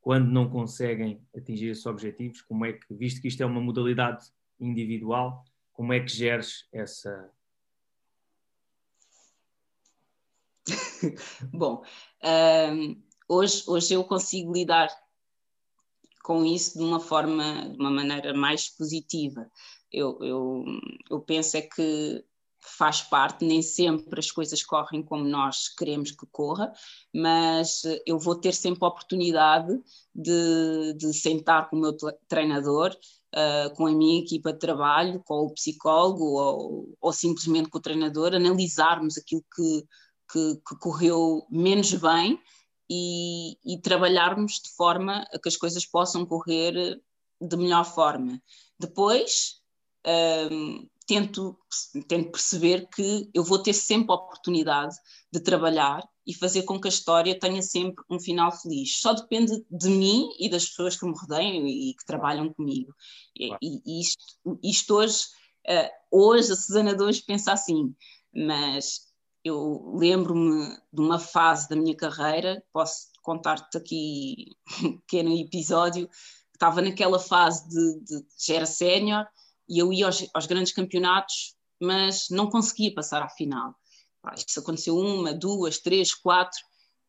quando 0.01 0.31
não 0.31 0.49
conseguem 0.49 1.21
atingir 1.37 1.69
esses 1.69 1.87
objetivos, 1.87 2.43
como 2.43 2.65
é 2.65 2.73
que, 2.75 2.95
visto 2.95 3.21
que 3.21 3.29
isto 3.29 3.43
é 3.43 3.47
uma 3.47 3.61
modalidade 3.61 4.27
individual, 4.59 5.45
como 5.73 5.93
é 5.93 6.01
que 6.01 6.13
geres 6.13 6.69
essa. 6.73 7.31
Bom, 11.51 11.83
um, 12.23 13.03
hoje, 13.27 13.65
hoje 13.67 13.95
eu 13.95 14.05
consigo 14.05 14.53
lidar 14.53 14.89
com 16.23 16.45
isso 16.45 16.79
de 16.79 16.85
uma 16.85 17.00
forma, 17.00 17.69
de 17.69 17.79
uma 17.79 17.91
maneira 17.91 18.35
mais 18.35 18.69
positiva. 18.69 19.50
Eu, 19.93 20.19
eu, 20.23 20.65
eu 21.11 21.21
penso 21.21 21.57
é 21.57 21.62
que 21.62 22.25
faz 22.62 23.00
parte, 23.00 23.45
nem 23.45 23.62
sempre 23.62 24.21
as 24.21 24.31
coisas 24.31 24.62
correm 24.62 25.03
como 25.03 25.25
nós 25.25 25.69
queremos 25.69 26.11
que 26.11 26.27
corra, 26.31 26.73
mas 27.15 27.83
eu 28.07 28.19
vou 28.19 28.35
ter 28.35 28.53
sempre 28.53 28.85
a 28.85 28.89
oportunidade 28.89 29.81
de, 30.15 30.95
de 30.95 31.12
sentar 31.15 31.69
com 31.69 31.77
o 31.77 31.81
meu 31.81 31.97
treinador, 32.29 32.95
uh, 33.35 33.75
com 33.75 33.87
a 33.87 33.93
minha 33.93 34.21
equipa 34.21 34.53
de 34.53 34.59
trabalho, 34.59 35.23
com 35.25 35.47
o 35.47 35.55
psicólogo 35.55 36.25
ou, 36.25 36.95
ou 37.00 37.12
simplesmente 37.12 37.71
com 37.71 37.79
o 37.79 37.83
treinador, 37.83 38.35
analisarmos 38.35 39.17
aquilo 39.17 39.45
que, 39.55 39.85
que, 40.31 40.55
que 40.57 40.77
correu 40.79 41.47
menos 41.50 41.93
bem 41.95 42.39
e, 42.90 43.56
e, 43.64 43.80
trabalharmos 43.80 44.54
de 44.54 44.70
forma 44.70 45.25
a 45.32 45.38
que 45.38 45.49
as 45.49 45.56
coisas 45.56 45.87
possam 45.87 46.26
correr 46.26 47.00
de 47.40 47.56
melhor 47.56 47.85
forma. 47.85 48.42
Depois, 48.76 49.61
um, 50.50 50.88
tento, 51.06 51.56
tento 52.09 52.32
perceber 52.32 52.88
que 52.88 53.30
eu 53.32 53.44
vou 53.44 53.62
ter 53.62 53.75
sempre 53.75 54.11
a 54.11 54.16
oportunidade 54.16 54.97
de 55.32 55.40
trabalhar 55.40 56.02
e 56.26 56.35
fazer 56.35 56.64
com 56.64 56.80
que 56.80 56.88
a 56.88 56.90
história 56.90 57.38
tenha 57.38 57.62
sempre 57.62 58.04
um 58.11 58.18
final 58.18 58.50
feliz. 58.50 59.00
Só 59.00 59.12
depende 59.12 59.64
de 59.70 59.88
mim 59.88 60.28
e 60.38 60.50
das 60.50 60.66
pessoas 60.66 60.97
que 60.97 61.06
me 61.06 61.14
rodeiam 61.16 61.66
e 61.66 61.94
que 61.94 62.04
trabalham 62.04 62.52
comigo. 62.52 62.92
E, 63.37 63.50
e 63.62 64.00
isto, 64.00 64.25
isto, 64.62 64.94
hoje, 64.97 65.26
uh, 65.68 65.90
hoje 66.11 66.52
a 66.52 66.56
Susana 66.56 66.94
de 66.94 67.02
hoje 67.02 67.23
pensa 67.23 67.52
assim, 67.52 67.94
mas 68.35 69.10
eu 69.44 69.94
lembro-me 69.97 70.76
de 70.92 71.00
uma 71.00 71.18
fase 71.18 71.68
da 71.68 71.76
minha 71.76 71.97
carreira, 71.97 72.62
posso 72.73 73.09
contar-te 73.23 73.76
aqui 73.76 74.52
um 74.85 74.99
pequeno 74.99 75.37
episódio, 75.37 76.09
estava 76.52 76.82
naquela 76.82 77.18
fase 77.18 77.68
de, 77.68 78.00
de 78.00 78.26
já 78.38 78.54
era 78.54 78.66
sénior, 78.66 79.26
e 79.68 79.78
eu 79.78 79.92
ia 79.92 80.06
aos, 80.06 80.26
aos, 80.35 80.47
grandes 80.47 80.73
campeonatos, 80.73 81.54
mas 81.80 82.28
não 82.30 82.50
conseguia 82.50 82.92
passar 82.92 83.23
à 83.23 83.28
final. 83.28 83.75
Isso 84.37 84.61
aconteceu 84.61 84.97
uma, 84.97 85.32
duas, 85.32 85.78
três, 85.78 86.12
quatro, 86.14 86.59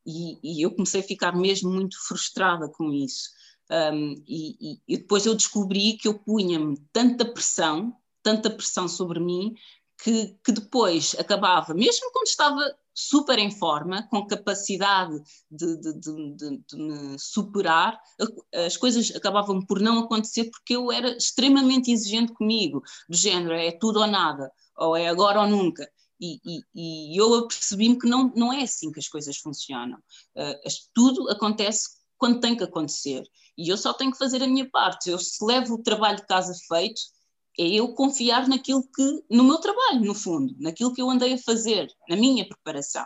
e, 0.05 0.39
e 0.41 0.65
eu 0.65 0.71
comecei 0.71 1.01
a 1.01 1.03
ficar 1.03 1.35
mesmo 1.35 1.69
muito 1.69 1.97
frustrada 2.07 2.69
com 2.69 2.91
isso. 2.93 3.29
Um, 3.69 4.23
e, 4.27 4.79
e, 4.87 4.97
depois 4.97 5.25
eu 5.25 5.35
descobri 5.35 5.93
que 5.93 6.07
eu 6.07 6.19
punha-me 6.19 6.77
tanta 6.91 7.25
pressão, 7.25 7.95
tanta 8.21 8.49
pressão 8.49 8.87
sobre 8.87 9.19
mim, 9.19 9.53
que, 10.03 10.35
que 10.43 10.51
depois 10.51 11.15
acabava, 11.19 11.73
mesmo 11.73 12.11
quando 12.11 12.27
estava 12.27 12.75
super 12.93 13.37
em 13.37 13.51
forma, 13.51 14.07
com 14.09 14.25
capacidade 14.25 15.21
de, 15.49 15.77
de, 15.77 15.93
de, 15.93 16.35
de, 16.67 16.75
me 16.75 17.19
superar, 17.19 17.99
as 18.65 18.75
coisas 18.75 19.15
acabavam 19.15 19.63
por 19.65 19.79
não 19.79 19.99
acontecer 19.99 20.49
porque 20.51 20.75
eu 20.75 20.91
era 20.91 21.15
extremamente 21.15 21.91
exigente 21.91 22.33
comigo, 22.33 22.81
do 23.07 23.15
género, 23.15 23.53
é 23.53 23.71
tudo 23.71 23.99
ou 23.99 24.07
nada. 24.07 24.51
ou 24.75 24.95
é 24.95 25.07
agora 25.07 25.41
ou 25.41 25.47
nunca. 25.47 25.89
E, 26.19 26.39
e, 26.45 27.13
e 27.13 27.19
eu 27.19 27.47
percebi-me 27.47 27.97
que 27.97 28.07
não, 28.07 28.31
não 28.35 28.53
é 28.53 28.63
assim 28.63 28.91
que 28.91 28.99
as 28.99 29.07
coisas 29.07 29.37
funcionam. 29.37 29.97
Uh, 30.35 30.69
tudo 30.93 31.29
acontece 31.29 31.89
quando 32.17 32.39
tem 32.39 32.55
que 32.55 32.63
acontecer. 32.63 33.23
E 33.57 33.69
eu 33.69 33.77
só 33.77 33.93
tenho 33.93 34.11
que 34.11 34.17
fazer 34.17 34.43
a 34.43 34.47
minha 34.47 34.69
parte. 34.69 35.09
Eu, 35.09 35.17
se 35.17 35.43
levo 35.43 35.75
o 35.75 35.83
trabalho 35.83 36.17
de 36.17 36.27
casa 36.27 36.53
feito, 36.67 37.01
é 37.61 37.67
eu 37.75 37.93
confiar 37.93 38.47
naquilo 38.47 38.83
que, 38.83 39.23
no 39.29 39.43
meu 39.43 39.59
trabalho, 39.59 40.01
no 40.01 40.15
fundo, 40.15 40.55
naquilo 40.59 40.93
que 40.93 41.01
eu 41.01 41.09
andei 41.09 41.33
a 41.33 41.37
fazer, 41.37 41.87
na 42.09 42.15
minha 42.15 42.47
preparação. 42.47 43.05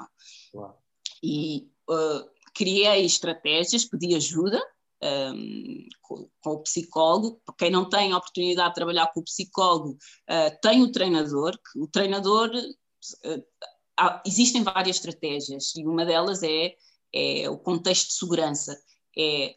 Uau. 0.54 0.82
E 1.22 1.68
uh, 1.90 2.30
criei 2.54 3.06
estratégias, 3.06 3.84
pedi 3.84 4.16
ajuda 4.16 4.62
um, 5.04 5.88
com, 6.02 6.30
com, 6.42 6.50
o 6.52 6.62
psicólogo. 6.62 7.42
Quem 7.58 7.70
não 7.70 7.90
tem 7.90 8.14
a 8.14 8.18
oportunidade 8.18 8.70
de 8.70 8.76
trabalhar 8.76 9.12
com 9.14 9.20
o 9.20 9.26
psicólogo, 9.26 9.98
uh, 10.30 10.62
tem 10.62 10.82
o 10.84 10.92
treinador, 10.92 11.58
que 11.58 11.80
o 11.80 11.88
treinador. 11.88 12.50
Uh, 13.26 13.44
há, 14.00 14.24
existem 14.26 14.64
várias 14.64 14.98
estratégias 14.98 15.76
e 15.76 15.86
uma 15.86 16.06
delas 16.06 16.44
é, 16.44 16.76
é 17.14 17.50
o 17.50 17.58
contexto 17.58 18.08
de 18.08 18.14
segurança. 18.14 18.80
É 19.18 19.56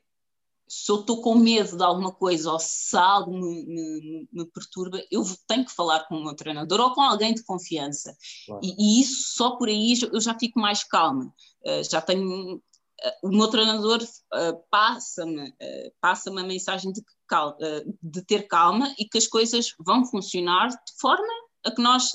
se 0.68 0.92
eu 0.92 1.00
estou 1.00 1.22
com 1.22 1.34
medo 1.34 1.76
de 1.76 1.82
alguma 1.82 2.12
coisa 2.12 2.52
ou 2.52 2.58
se 2.58 2.96
algo 2.96 3.32
me, 3.32 3.64
me, 3.66 4.28
me, 4.30 4.46
perturba, 4.46 5.02
eu 5.10 5.24
tenho 5.46 5.64
que 5.64 5.72
falar 5.72 6.06
com 6.06 6.16
o 6.16 6.24
meu 6.24 6.34
treinador 6.34 6.80
ou 6.80 6.94
com 6.94 7.00
alguém 7.00 7.34
de 7.34 7.42
confiança. 7.42 8.16
Claro. 8.46 8.60
E, 8.62 8.74
e, 8.78 9.00
isso 9.00 9.34
só 9.36 9.56
por 9.56 9.68
aí 9.68 9.94
eu 10.12 10.20
já 10.20 10.38
fico 10.38 10.60
mais 10.60 10.84
calma. 10.84 11.32
Uh, 11.64 11.90
já 11.90 12.00
tenho. 12.00 12.56
Uh, 12.56 13.28
o 13.28 13.28
meu 13.30 13.48
treinador 13.48 14.02
uh, 14.02 14.62
passa-me 14.70 15.54
passa 16.00 16.30
a 16.30 16.44
mensagem 16.44 16.92
de, 16.92 17.02
cal, 17.26 17.56
de 18.02 18.22
ter 18.22 18.46
calma 18.46 18.92
e 18.98 19.04
que 19.04 19.18
as 19.18 19.26
coisas 19.26 19.74
vão 19.78 20.04
funcionar 20.04 20.68
de 20.68 21.00
forma 21.00 21.32
a 21.64 21.70
que 21.70 21.80
nós 21.80 22.12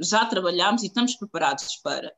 já 0.00 0.24
trabalhamos 0.26 0.82
e 0.82 0.86
estamos 0.86 1.16
preparados 1.16 1.76
para. 1.82 2.12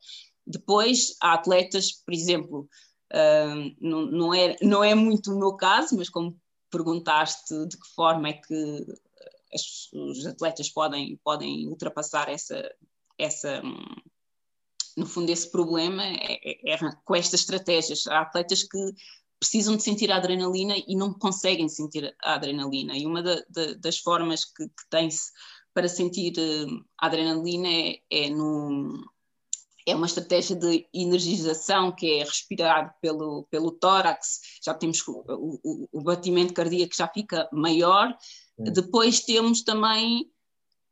Depois, 0.47 1.15
há 1.21 1.35
atletas, 1.35 1.93
por 1.93 2.15
exemplo, 2.15 2.69
Uh, 3.13 3.75
não, 3.81 4.07
não, 4.07 4.35
é, 4.35 4.57
não 4.61 4.85
é 4.85 4.95
muito 4.95 5.33
o 5.33 5.39
meu 5.39 5.55
caso, 5.55 5.97
mas 5.97 6.09
como 6.09 6.39
perguntaste 6.71 7.67
de 7.67 7.77
que 7.79 7.89
forma 7.95 8.29
é 8.29 8.33
que 8.35 8.87
as, 9.53 9.93
os 9.93 10.27
atletas 10.27 10.69
podem, 10.69 11.19
podem 11.25 11.67
ultrapassar 11.69 12.29
essa, 12.29 12.71
essa, 13.19 13.63
no 14.97 15.07
fundo, 15.07 15.31
esse 15.31 15.51
problema, 15.51 16.05
é, 16.05 16.39
é, 16.45 16.75
é 16.75 16.79
com 17.05 17.15
estas 17.15 17.41
estratégias. 17.41 18.07
Há 18.07 18.21
atletas 18.21 18.63
que 18.63 18.93
precisam 19.39 19.77
de 19.77 19.83
sentir 19.83 20.11
a 20.11 20.17
adrenalina 20.17 20.75
e 20.77 20.97
não 20.97 21.15
conseguem 21.15 21.69
sentir 21.69 22.15
a 22.23 22.35
adrenalina. 22.35 22.97
E 22.97 23.07
uma 23.07 23.23
da, 23.23 23.37
da, 23.49 23.75
das 23.75 23.99
formas 23.99 24.45
que, 24.45 24.67
que 24.67 24.91
tem-se 24.91 25.31
para 25.73 25.89
sentir 25.89 26.33
a 27.01 27.07
adrenalina 27.07 27.69
é, 27.69 28.01
é 28.11 28.31
no, 28.31 29.05
é 29.89 29.95
uma 29.95 30.07
estratégia 30.07 30.55
de 30.55 30.87
energização 30.93 31.91
que 31.93 32.21
é 32.21 32.25
respirar 32.25 32.97
pelo, 33.01 33.47
pelo 33.51 33.71
tórax, 33.71 34.41
já 34.63 34.75
temos 34.75 35.07
o, 35.09 35.25
o, 35.65 35.89
o 35.93 36.03
batimento 36.03 36.53
cardíaco 36.53 36.95
já 36.95 37.09
fica 37.09 37.49
maior. 37.53 38.15
Depois 38.59 39.21
temos 39.21 39.63
também 39.63 40.31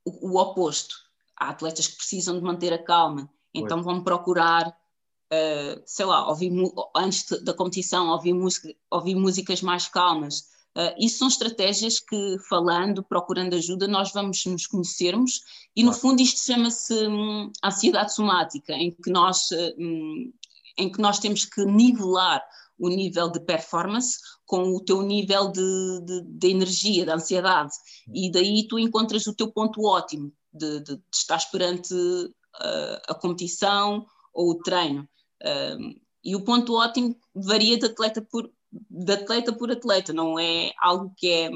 o, 0.04 0.30
o, 0.30 0.40
oposto. 0.40 0.94
Há 1.36 1.50
atletas 1.50 1.88
que 1.88 1.96
precisam 1.96 2.38
de 2.38 2.44
manter 2.44 2.72
a 2.72 2.82
calma, 2.82 3.28
então 3.52 3.82
vão 3.82 4.02
procurar, 4.02 4.68
uh, 4.68 5.82
sei 5.84 6.06
lá, 6.06 6.28
ouvir, 6.28 6.52
antes 6.94 7.42
da 7.42 7.52
competição, 7.52 8.08
ouvir, 8.08 8.32
música, 8.32 8.74
ouvir 8.90 9.14
músicas 9.14 9.60
mais 9.60 9.88
calmas. 9.88 10.55
Uh, 10.76 10.92
isso 10.98 11.18
são 11.18 11.28
estratégias 11.28 11.98
que, 11.98 12.36
falando, 12.50 13.02
procurando 13.02 13.54
ajuda, 13.54 13.88
nós 13.88 14.12
vamos 14.12 14.44
nos 14.44 14.66
conhecermos 14.66 15.40
e, 15.74 15.82
no 15.82 15.90
fundo, 15.90 16.20
isto 16.20 16.44
chama-se 16.44 16.92
hum, 17.08 17.50
ansiedade 17.64 18.14
somática, 18.14 18.74
em 18.74 18.90
que, 18.90 19.10
nós, 19.10 19.48
hum, 19.78 20.30
em 20.76 20.92
que 20.92 21.00
nós 21.00 21.18
temos 21.18 21.46
que 21.46 21.64
nivelar 21.64 22.44
o 22.78 22.90
nível 22.90 23.30
de 23.30 23.40
performance 23.40 24.18
com 24.44 24.74
o 24.74 24.80
teu 24.84 25.00
nível 25.00 25.50
de, 25.50 26.00
de, 26.04 26.22
de 26.22 26.48
energia, 26.50 27.06
de 27.06 27.10
ansiedade. 27.10 27.72
E 28.12 28.30
daí 28.30 28.68
tu 28.68 28.78
encontras 28.78 29.26
o 29.26 29.34
teu 29.34 29.50
ponto 29.50 29.82
ótimo 29.82 30.30
de, 30.52 30.80
de, 30.80 30.96
de 30.96 31.02
estar 31.10 31.40
perante 31.50 31.94
uh, 31.94 33.00
a 33.08 33.14
competição 33.14 34.04
ou 34.34 34.50
o 34.50 34.58
treino. 34.58 35.08
Uh, 35.42 35.98
e 36.22 36.34
o 36.36 36.44
ponto 36.44 36.74
ótimo 36.74 37.16
varia 37.34 37.78
de 37.78 37.86
atleta 37.86 38.20
por, 38.20 38.50
de 38.72 39.12
atleta 39.12 39.52
por 39.52 39.70
atleta, 39.70 40.12
não 40.12 40.38
é 40.38 40.72
algo 40.78 41.12
que 41.16 41.30
é. 41.30 41.50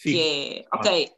Que 0.00 0.20
é 0.20 0.64
ok, 0.72 1.12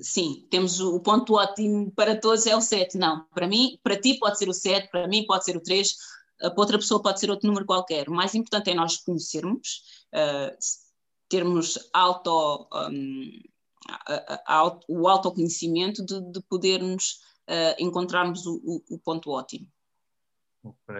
sim, 0.00 0.46
temos 0.50 0.80
o 0.80 0.98
ponto 1.00 1.34
ótimo 1.34 1.92
para 1.92 2.18
todos 2.18 2.46
é 2.46 2.56
o 2.56 2.60
7. 2.60 2.96
Não, 2.96 3.26
para 3.34 3.46
mim, 3.46 3.78
para 3.82 4.00
ti 4.00 4.18
pode 4.18 4.38
ser 4.38 4.48
o 4.48 4.54
7, 4.54 4.90
para 4.90 5.06
mim 5.06 5.26
pode 5.26 5.44
ser 5.44 5.56
o 5.56 5.62
3, 5.62 5.94
para 6.38 6.54
outra 6.56 6.78
pessoa 6.78 7.02
pode 7.02 7.20
ser 7.20 7.30
outro 7.30 7.46
número 7.46 7.66
qualquer. 7.66 8.08
O 8.08 8.14
mais 8.14 8.34
importante 8.34 8.70
é 8.70 8.74
nós 8.74 8.96
conhecermos, 8.96 9.82
uh, 10.14 10.56
termos 11.28 11.78
auto, 11.92 12.68
um, 12.90 13.40
o 14.88 15.08
autoconhecimento 15.08 16.04
de, 16.04 16.20
de 16.32 16.40
podermos 16.42 17.20
uh, 17.48 17.76
encontrarmos 17.78 18.46
o, 18.46 18.60
o, 18.64 18.94
o 18.94 18.98
ponto 18.98 19.30
ótimo. 19.30 19.68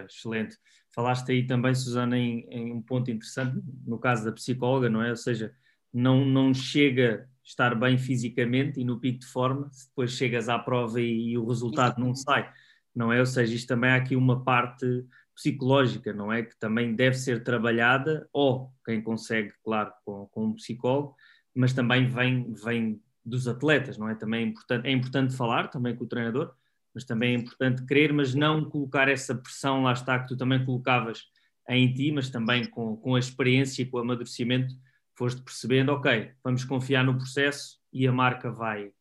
Excelente. 0.07 0.57
Falaste 0.93 1.31
aí 1.31 1.47
também, 1.47 1.75
Susana, 1.75 2.19
em, 2.19 2.47
em, 2.51 2.73
um 2.73 2.83
ponto 2.83 3.11
interessante, 3.11 3.61
no 3.87 3.99
caso 3.99 4.25
da 4.25 4.33
psicóloga, 4.33 4.89
não 4.89 5.03
é? 5.03 5.11
Ou 5.11 5.17
seja, 5.17 5.55
não, 5.93 6.25
não 6.25 6.53
chega 6.53 7.29
a 7.29 7.47
estar 7.47 7.75
bem 7.75 7.97
fisicamente 7.97 8.81
e 8.81 8.85
no 8.85 8.99
pico 8.99 9.21
de 9.21 9.27
forma, 9.27 9.69
se 9.73 9.89
depois 9.89 10.13
chegas 10.13 10.49
à 10.49 10.59
prova 10.59 11.01
e, 11.01 11.31
e 11.31 11.39
o 11.39 11.47
resultado 11.47 12.01
não 12.01 12.15
sai, 12.15 12.51
não 12.95 13.13
é? 13.13 13.21
Ou 13.21 13.27
seja, 13.27 13.55
isto 13.55 13.69
também 13.69 13.91
há 13.91 13.97
aqui 13.97 14.17
uma 14.17 14.43
parte 14.43 14.87
psicológica, 15.35 16.13
não 16.13 16.33
é? 16.33 16.43
Que 16.43 16.59
também 16.59 16.95
deve 16.95 17.17
ser 17.17 17.43
trabalhada, 17.43 18.29
ou 18.33 18.73
quem 18.85 19.01
consegue, 19.01 19.53
claro, 19.65 19.93
com, 20.05 20.27
com 20.27 20.47
um 20.47 20.55
psicólogo, 20.55 21.15
mas 21.55 21.73
também 21.73 22.09
vem, 22.09 22.53
vem 22.53 23.03
dos 23.25 23.49
atletas, 23.49 23.97
não 23.97 24.09
é? 24.09 24.15
Também 24.15 24.45
é 24.45 24.47
importante, 24.49 24.87
é 24.87 24.91
importante 24.91 25.37
falar 25.37 25.69
também 25.69 25.97
com 25.97 26.05
o 26.05 26.09
treinador, 26.09 26.53
mas 27.01 27.05
também 27.07 27.35
é 27.35 27.39
importante 27.39 27.87
querer, 27.87 28.13
mas 28.13 28.35
não 28.35 28.69
colocar 28.69 29.09
essa 29.09 29.35
pressão, 29.35 29.83
lá 29.83 29.93
está, 29.93 30.19
que 30.19 30.29
tu 30.29 30.37
também 30.37 30.63
colocavas 30.65 31.25
em 31.67 31.91
ti, 31.93 32.13
mas 32.13 32.29
também 32.29 32.69
com, 32.69 32.97
com 32.97 33.15
a 33.15 33.19
experiência 33.19 33.83
e 33.83 33.87
com 33.87 33.97
o 33.97 34.01
amadurecimento, 34.01 34.75
foste 35.17 35.41
percebendo, 35.43 35.93
ok, 35.93 36.33
vamos 36.45 36.65
confiar 36.65 37.03
no 37.03 37.17
processo 37.17 37.79
e 37.91 38.07
a 38.07 38.13
marca 38.13 38.51
vai, 38.51 38.93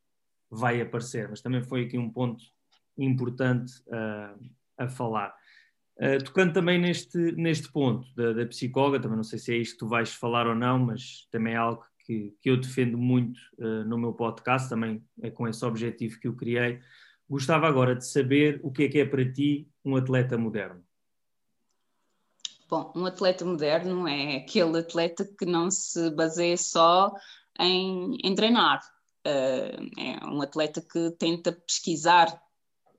vai 0.50 0.80
aparecer. 0.80 1.28
Mas 1.30 1.42
também 1.42 1.62
foi 1.62 1.86
aqui 1.86 1.98
um 1.98 2.10
ponto 2.10 2.42
importante 2.98 3.74
uh, 3.88 4.40
a 4.78 4.88
falar. 4.88 5.36
Uh, 5.98 6.24
tocando 6.24 6.54
também 6.54 6.80
neste, 6.80 7.18
neste 7.34 7.70
ponto 7.70 8.08
da, 8.16 8.32
da, 8.32 8.46
psicóloga, 8.46 9.02
também 9.02 9.18
não 9.18 9.24
sei 9.24 9.40
se 9.40 9.54
é 9.54 9.58
isto 9.58 9.74
que 9.74 9.80
tu 9.80 9.88
vais 9.88 10.14
falar 10.14 10.48
ou 10.48 10.56
não, 10.56 10.80
mas 10.80 11.28
também 11.32 11.54
é 11.54 11.58
algo 11.58 11.84
que, 12.06 12.34
que 12.42 12.50
eu 12.50 12.56
defendo 12.56 12.98
muito 12.98 13.40
uh, 13.58 13.84
no 13.84 13.98
meu 13.98 14.14
podcast, 14.14 14.70
também 14.70 15.04
é 15.22 15.30
com 15.30 15.48
esse 15.48 15.66
objetivo 15.66 16.18
que 16.20 16.28
eu 16.28 16.36
criei, 16.36 16.80
Gostava 17.30 17.68
agora 17.68 17.96
de 17.96 18.08
saber 18.08 18.60
o 18.63 18.72
que 18.72 18.84
é 18.84 18.89
que 18.89 19.00
é 19.00 19.06
para 19.06 19.32
ti 19.32 19.70
um 19.86 19.96
atleta 19.96 20.36
moderno. 20.36 20.84
Bom, 22.68 22.92
um 22.96 23.06
atleta 23.06 23.46
moderno 23.46 24.08
é 24.08 24.38
aquele 24.38 24.80
atleta 24.80 25.26
que 25.38 25.46
não 25.46 25.70
se 25.70 26.10
baseia 26.12 26.58
só 26.58 27.13
em, 27.60 28.18
em 28.24 28.34
treinar. 28.34 28.80
Uh, 29.26 30.00
é 30.00 30.26
um 30.26 30.42
atleta 30.42 30.82
que 30.82 31.12
tenta 31.20 31.52
pesquisar, 31.52 32.42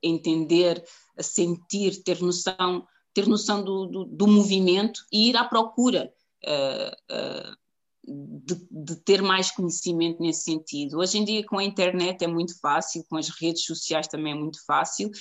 entender, 0.01 0.81
sentir, 1.19 2.03
ter 2.03 2.21
noção, 2.21 2.87
ter 3.13 3.27
noção 3.27 3.63
do, 3.63 3.85
do, 3.85 4.05
do 4.05 4.27
movimento 4.27 5.01
e 5.11 5.29
ir 5.29 5.37
à 5.37 5.43
procura. 5.43 6.13
Uh, 6.43 7.13
uh, 7.13 7.60
de, 8.03 8.67
de, 8.71 8.95
ter 8.97 9.21
mais 9.21 9.51
conhecimento 9.51 10.21
nesse 10.21 10.43
sentido. 10.43 10.97
Hoje 10.97 11.17
em 11.17 11.25
dia, 11.25 11.45
com 11.45 11.59
a 11.59 11.63
internet, 11.63 12.23
é 12.23 12.27
muito 12.27 12.59
fácil, 12.59 13.05
com 13.09 13.17
as 13.17 13.29
redes 13.29 13.65
sociais 13.65 14.07
também 14.07 14.33
é 14.33 14.35
muito 14.35 14.63
fácil, 14.65 15.11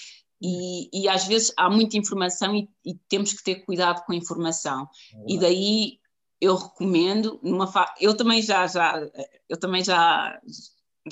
e, 0.42 0.88
e 0.92 1.08
às 1.08 1.26
vezes 1.26 1.52
há 1.56 1.68
muita 1.68 1.98
informação 1.98 2.54
e, 2.56 2.68
e, 2.84 2.94
temos 3.08 3.32
que 3.32 3.44
ter 3.44 3.56
cuidado 3.66 4.02
com 4.04 4.12
a 4.12 4.16
informação. 4.16 4.88
É 5.12 5.34
e 5.34 5.38
daí 5.38 5.98
eu 6.40 6.56
recomendo, 6.56 7.38
numa 7.42 7.70
eu 8.00 8.16
também 8.16 8.40
já, 8.40 8.66
já, 8.66 8.98
eu 9.46 9.58
também 9.58 9.84
já, 9.84 10.40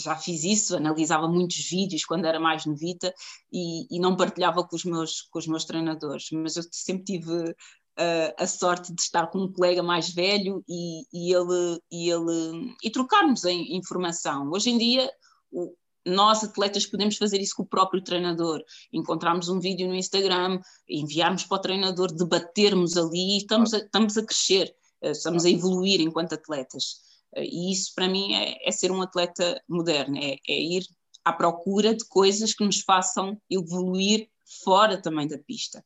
já 0.00 0.16
fiz 0.16 0.44
isso, 0.44 0.76
analisava 0.76 1.28
muitos 1.28 1.68
vídeos 1.68 2.06
quando 2.06 2.24
era 2.24 2.40
mais 2.40 2.64
novita 2.64 3.12
e, 3.52 3.94
e 3.94 4.00
não 4.00 4.16
partilhava 4.16 4.66
com 4.66 4.74
os 4.74 4.84
meus, 4.84 5.20
com 5.30 5.38
os 5.38 5.46
meus 5.46 5.66
treinadores, 5.66 6.28
mas 6.32 6.56
eu 6.56 6.62
sempre 6.72 7.04
tive 7.04 7.54
uh, 7.98 8.34
a 8.38 8.46
sorte 8.46 8.92
de 8.94 9.02
estar 9.02 9.26
com 9.26 9.40
um 9.40 9.52
colega 9.52 9.82
mais 9.82 10.10
velho 10.10 10.64
e, 10.68 11.02
e 11.12 11.34
ele, 11.34 11.80
e 11.90 12.10
ele 12.10 12.76
e 12.82 12.90
trocarmos 12.90 13.44
informação. 13.44 14.50
Hoje 14.50 14.70
em 14.70 14.78
dia, 14.78 15.10
o, 15.50 15.74
nós 16.06 16.42
atletas 16.42 16.86
podemos 16.86 17.16
fazer 17.16 17.40
isso 17.40 17.56
com 17.56 17.64
o 17.64 17.68
próprio 17.68 18.02
treinador, 18.02 18.62
encontrarmos 18.92 19.48
um 19.48 19.60
vídeo 19.60 19.88
no 19.88 19.94
Instagram, 19.94 20.60
enviarmos 20.88 21.44
para 21.44 21.56
o 21.56 21.60
treinador, 21.60 22.12
debatermos 22.12 22.96
ali, 22.96 23.38
estamos 23.38 23.74
a, 23.74 23.78
estamos 23.78 24.16
a 24.16 24.24
crescer, 24.24 24.74
uh, 25.02 25.10
estamos 25.10 25.44
a 25.44 25.50
evoluir 25.50 26.00
enquanto 26.00 26.34
atletas. 26.34 27.08
Uh, 27.36 27.42
e 27.42 27.72
isso 27.72 27.92
para 27.94 28.08
mim 28.08 28.34
é, 28.34 28.56
é, 28.66 28.70
ser 28.70 28.90
um 28.90 29.02
atleta 29.02 29.60
moderno, 29.68 30.16
é, 30.16 30.36
é 30.48 30.60
ir 30.60 30.84
à 31.24 31.32
procura 31.32 31.94
de 31.94 32.06
coisas 32.06 32.54
que 32.54 32.64
nos 32.64 32.80
façam 32.80 33.38
evoluir 33.50 34.30
fora 34.64 35.00
também 35.00 35.28
da 35.28 35.36
pista. 35.36 35.84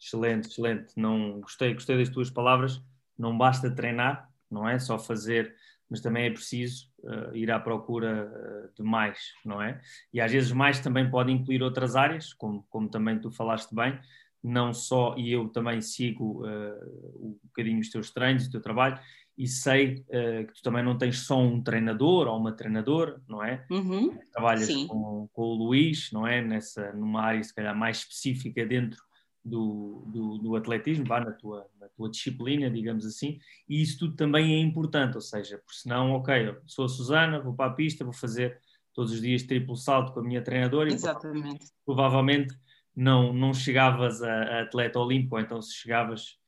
Excelente, 0.00 0.48
excelente. 0.48 0.92
Não 0.96 1.40
gostei, 1.40 1.74
gostei 1.74 1.98
das 1.98 2.08
tuas 2.08 2.30
palavras. 2.30 2.82
Não 3.18 3.36
basta 3.36 3.70
treinar, 3.70 4.30
não 4.50 4.66
é 4.66 4.78
só 4.78 4.98
fazer, 4.98 5.54
mas 5.90 6.00
também 6.00 6.24
é 6.24 6.30
preciso 6.30 6.86
uh, 7.00 7.36
ir 7.36 7.50
à 7.50 7.60
procura 7.60 8.26
uh, 8.26 8.74
de 8.74 8.82
mais, 8.82 9.18
não 9.44 9.60
é? 9.60 9.80
E 10.12 10.20
às 10.20 10.32
vezes 10.32 10.52
mais 10.52 10.80
também 10.80 11.10
pode 11.10 11.30
incluir 11.30 11.62
outras 11.62 11.96
áreas, 11.96 12.32
como, 12.32 12.64
como 12.70 12.88
também 12.88 13.18
tu 13.18 13.30
falaste 13.30 13.74
bem, 13.74 13.98
não 14.42 14.72
só, 14.72 15.14
e 15.18 15.32
eu 15.32 15.48
também 15.48 15.82
sigo 15.82 16.46
uh, 16.46 17.26
um 17.26 17.38
bocadinho 17.44 17.80
os 17.80 17.90
teus 17.90 18.10
treinos, 18.10 18.46
o 18.46 18.50
teu 18.50 18.62
trabalho, 18.62 18.98
e 19.36 19.46
sei 19.46 20.04
uh, 20.08 20.46
que 20.46 20.54
tu 20.54 20.62
também 20.62 20.82
não 20.82 20.96
tens 20.96 21.26
só 21.26 21.38
um 21.38 21.62
treinador 21.62 22.26
ou 22.26 22.38
uma 22.38 22.52
treinadora, 22.52 23.20
não 23.28 23.44
é? 23.44 23.66
Uhum. 23.70 24.16
Trabalhas 24.32 24.72
com, 24.86 25.28
com, 25.30 25.42
o 25.42 25.54
Luís, 25.54 26.10
não 26.10 26.26
é? 26.26 26.40
Nessa, 26.40 26.92
numa 26.92 27.22
área 27.22 27.42
se 27.42 27.54
calhar 27.54 27.76
mais 27.76 27.98
específica 27.98 28.64
dentro 28.64 29.02
do, 29.44 30.04
do, 30.06 30.38
do 30.38 30.56
atletismo, 30.56 31.04
vá 31.04 31.20
na 31.20 31.32
tua, 31.32 31.66
na 31.80 31.88
tua 31.88 32.10
disciplina, 32.10 32.70
digamos 32.70 33.06
assim, 33.06 33.38
e 33.68 33.80
isso 33.80 33.98
tudo 33.98 34.14
também 34.14 34.54
é 34.54 34.58
importante, 34.58 35.14
ou 35.14 35.20
seja, 35.20 35.58
porque 35.58 35.80
senão, 35.80 36.12
ok, 36.12 36.56
sou 36.66 36.84
a 36.84 36.88
Susana, 36.88 37.40
vou 37.40 37.54
para 37.54 37.70
a 37.70 37.74
pista, 37.74 38.04
vou 38.04 38.12
fazer 38.12 38.60
todos 38.92 39.12
os 39.12 39.20
dias 39.20 39.42
triplo 39.42 39.76
salto 39.76 40.12
com 40.12 40.20
a 40.20 40.22
minha 40.24 40.42
treinadora 40.42 40.92
Exatamente. 40.92 41.64
e 41.64 41.68
provavelmente 41.84 42.54
não, 42.94 43.32
não 43.32 43.54
chegavas 43.54 44.22
a, 44.22 44.32
a 44.32 44.62
atleta 44.62 44.98
olímpico, 44.98 45.36
ou 45.36 45.40
então 45.40 45.62
se 45.62 45.74
chegavas, 45.74 46.38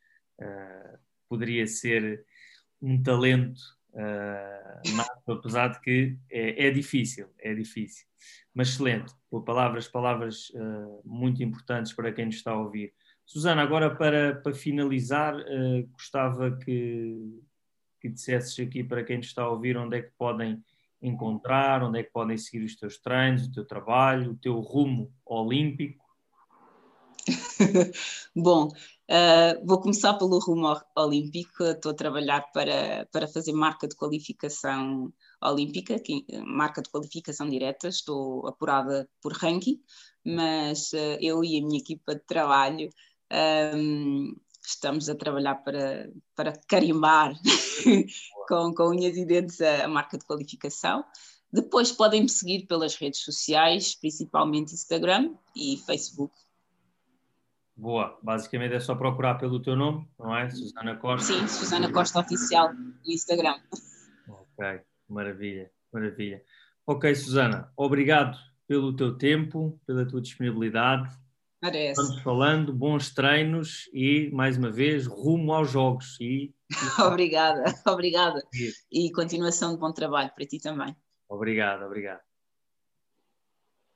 uh, 0.41 0.99
poderia 1.29 1.67
ser 1.67 2.25
um 2.81 3.03
talento 3.03 3.61
uh, 3.93 5.33
apesar 5.33 5.69
de 5.69 5.81
que 5.81 6.17
é, 6.31 6.67
é, 6.67 6.71
difícil, 6.71 7.29
é 7.39 7.55
difícil. 7.55 8.07
Mas 8.55 8.69
excelente, 8.69 9.13
palavras, 9.45 9.89
palavras 9.89 10.51
uh, 10.51 11.01
muito 11.05 11.43
importantes 11.43 11.93
para 11.93 12.13
quem 12.13 12.27
nos 12.27 12.37
está 12.37 12.53
a 12.53 12.59
ouvir. 12.59 12.93
Susana, 13.25 13.63
agora 13.63 13.95
para, 13.95 14.37
para 14.37 14.53
finalizar, 14.53 15.35
uh, 15.37 15.87
gostava 15.93 16.57
que, 16.59 17.41
que 18.01 18.09
dissesses 18.09 18.59
aqui 18.59 18.83
para 18.85 19.05
quem 19.05 19.19
nos 19.19 19.27
está 19.27 19.43
a 19.43 19.51
ouvir 19.51 19.77
onde 19.77 19.99
é 19.99 20.03
que 20.03 20.13
podem 20.19 20.63
encontrar, 21.01 21.83
onde 21.83 21.99
é 21.99 22.03
que 22.03 22.13
podem 22.13 22.39
seguir 22.39 22.65
os 22.65 22.77
teus 22.77 22.99
treinos, 22.99 23.47
o 23.47 23.53
teu 23.53 23.65
trabalho, 23.65 24.33
o 24.33 24.37
teu 24.37 24.61
rumo 24.61 25.13
olímpico 25.25 26.02
Bom, 28.35 28.69
uh, 28.69 29.67
vou 29.67 29.81
começar 29.81 30.15
pelo 30.15 30.39
rumo 30.39 30.81
olímpico. 30.97 31.65
Estou 31.65 31.93
a 31.93 31.95
trabalhar 31.95 32.43
para, 32.53 33.07
para 33.13 33.29
fazer 33.29 33.53
marca 33.53 33.87
de 33.87 33.97
qualificação 33.97 35.13
olímpica, 35.43 35.99
que, 35.99 36.25
marca 36.45 36.83
de 36.83 36.91
qualificação 36.91 37.49
direta. 37.49 37.89
Estou 37.89 38.47
apurada 38.47 39.09
por 39.21 39.33
ranking, 39.33 39.81
mas 40.25 40.93
uh, 40.93 41.19
eu 41.21 41.45
e 41.45 41.59
a 41.59 41.65
minha 41.65 41.79
equipa 41.79 42.15
de 42.15 42.23
trabalho 42.27 42.91
um, 43.75 44.35
estamos 44.65 45.09
a 45.09 45.15
trabalhar 45.15 45.57
para, 45.57 46.11
para 46.35 46.53
carimbar 46.69 47.35
com, 48.49 48.75
com 48.75 48.91
unhas 48.91 49.17
e 49.17 49.25
dentes 49.25 49.61
a, 49.61 49.85
a 49.85 49.89
marca 49.89 50.19
de 50.19 50.25
qualificação. 50.25 51.05
Depois 51.53 51.93
podem 51.93 52.23
me 52.23 52.29
seguir 52.29 52.67
pelas 52.67 52.95
redes 52.95 53.21
sociais, 53.21 53.95
principalmente 53.95 54.73
Instagram 54.73 55.35
e 55.55 55.77
Facebook. 55.85 56.33
Boa, 57.83 58.17
basicamente 58.23 58.75
é 58.75 58.79
só 58.79 58.95
procurar 58.95 59.35
pelo 59.35 59.61
teu 59.61 59.75
nome, 59.75 60.09
não 60.17 60.37
é? 60.37 60.49
Susana 60.49 60.95
Costa. 60.95 61.33
Sim, 61.33 61.49
Susana 61.49 61.91
Costa 61.91 62.21
Oficial 62.21 62.73
no 62.73 62.95
Instagram. 63.05 63.57
Ok, 64.29 64.83
maravilha, 65.09 65.69
maravilha. 65.93 66.41
Ok, 66.87 67.13
Susana, 67.17 67.73
obrigado 67.77 68.39
pelo 68.69 68.95
teu 68.95 69.19
tempo, 69.19 69.81
pela 69.85 70.07
tua 70.07 70.21
disponibilidade. 70.21 71.13
Parece. 71.61 72.01
Estamos 72.01 72.23
falando, 72.23 72.73
bons 72.73 73.13
treinos 73.13 73.91
e, 73.93 74.31
mais 74.33 74.57
uma 74.57 74.71
vez, 74.71 75.09
rumo 75.09 75.53
aos 75.53 75.69
jogos. 75.69 76.17
E... 76.21 76.55
obrigada, 77.05 77.65
obrigada. 77.85 78.41
E 78.93 79.11
continuação 79.11 79.75
de 79.75 79.81
bom 79.81 79.93
trabalho 79.93 80.31
para 80.33 80.47
ti 80.47 80.61
também. 80.61 80.95
Obrigado, 81.29 81.85
obrigado. 81.85 82.21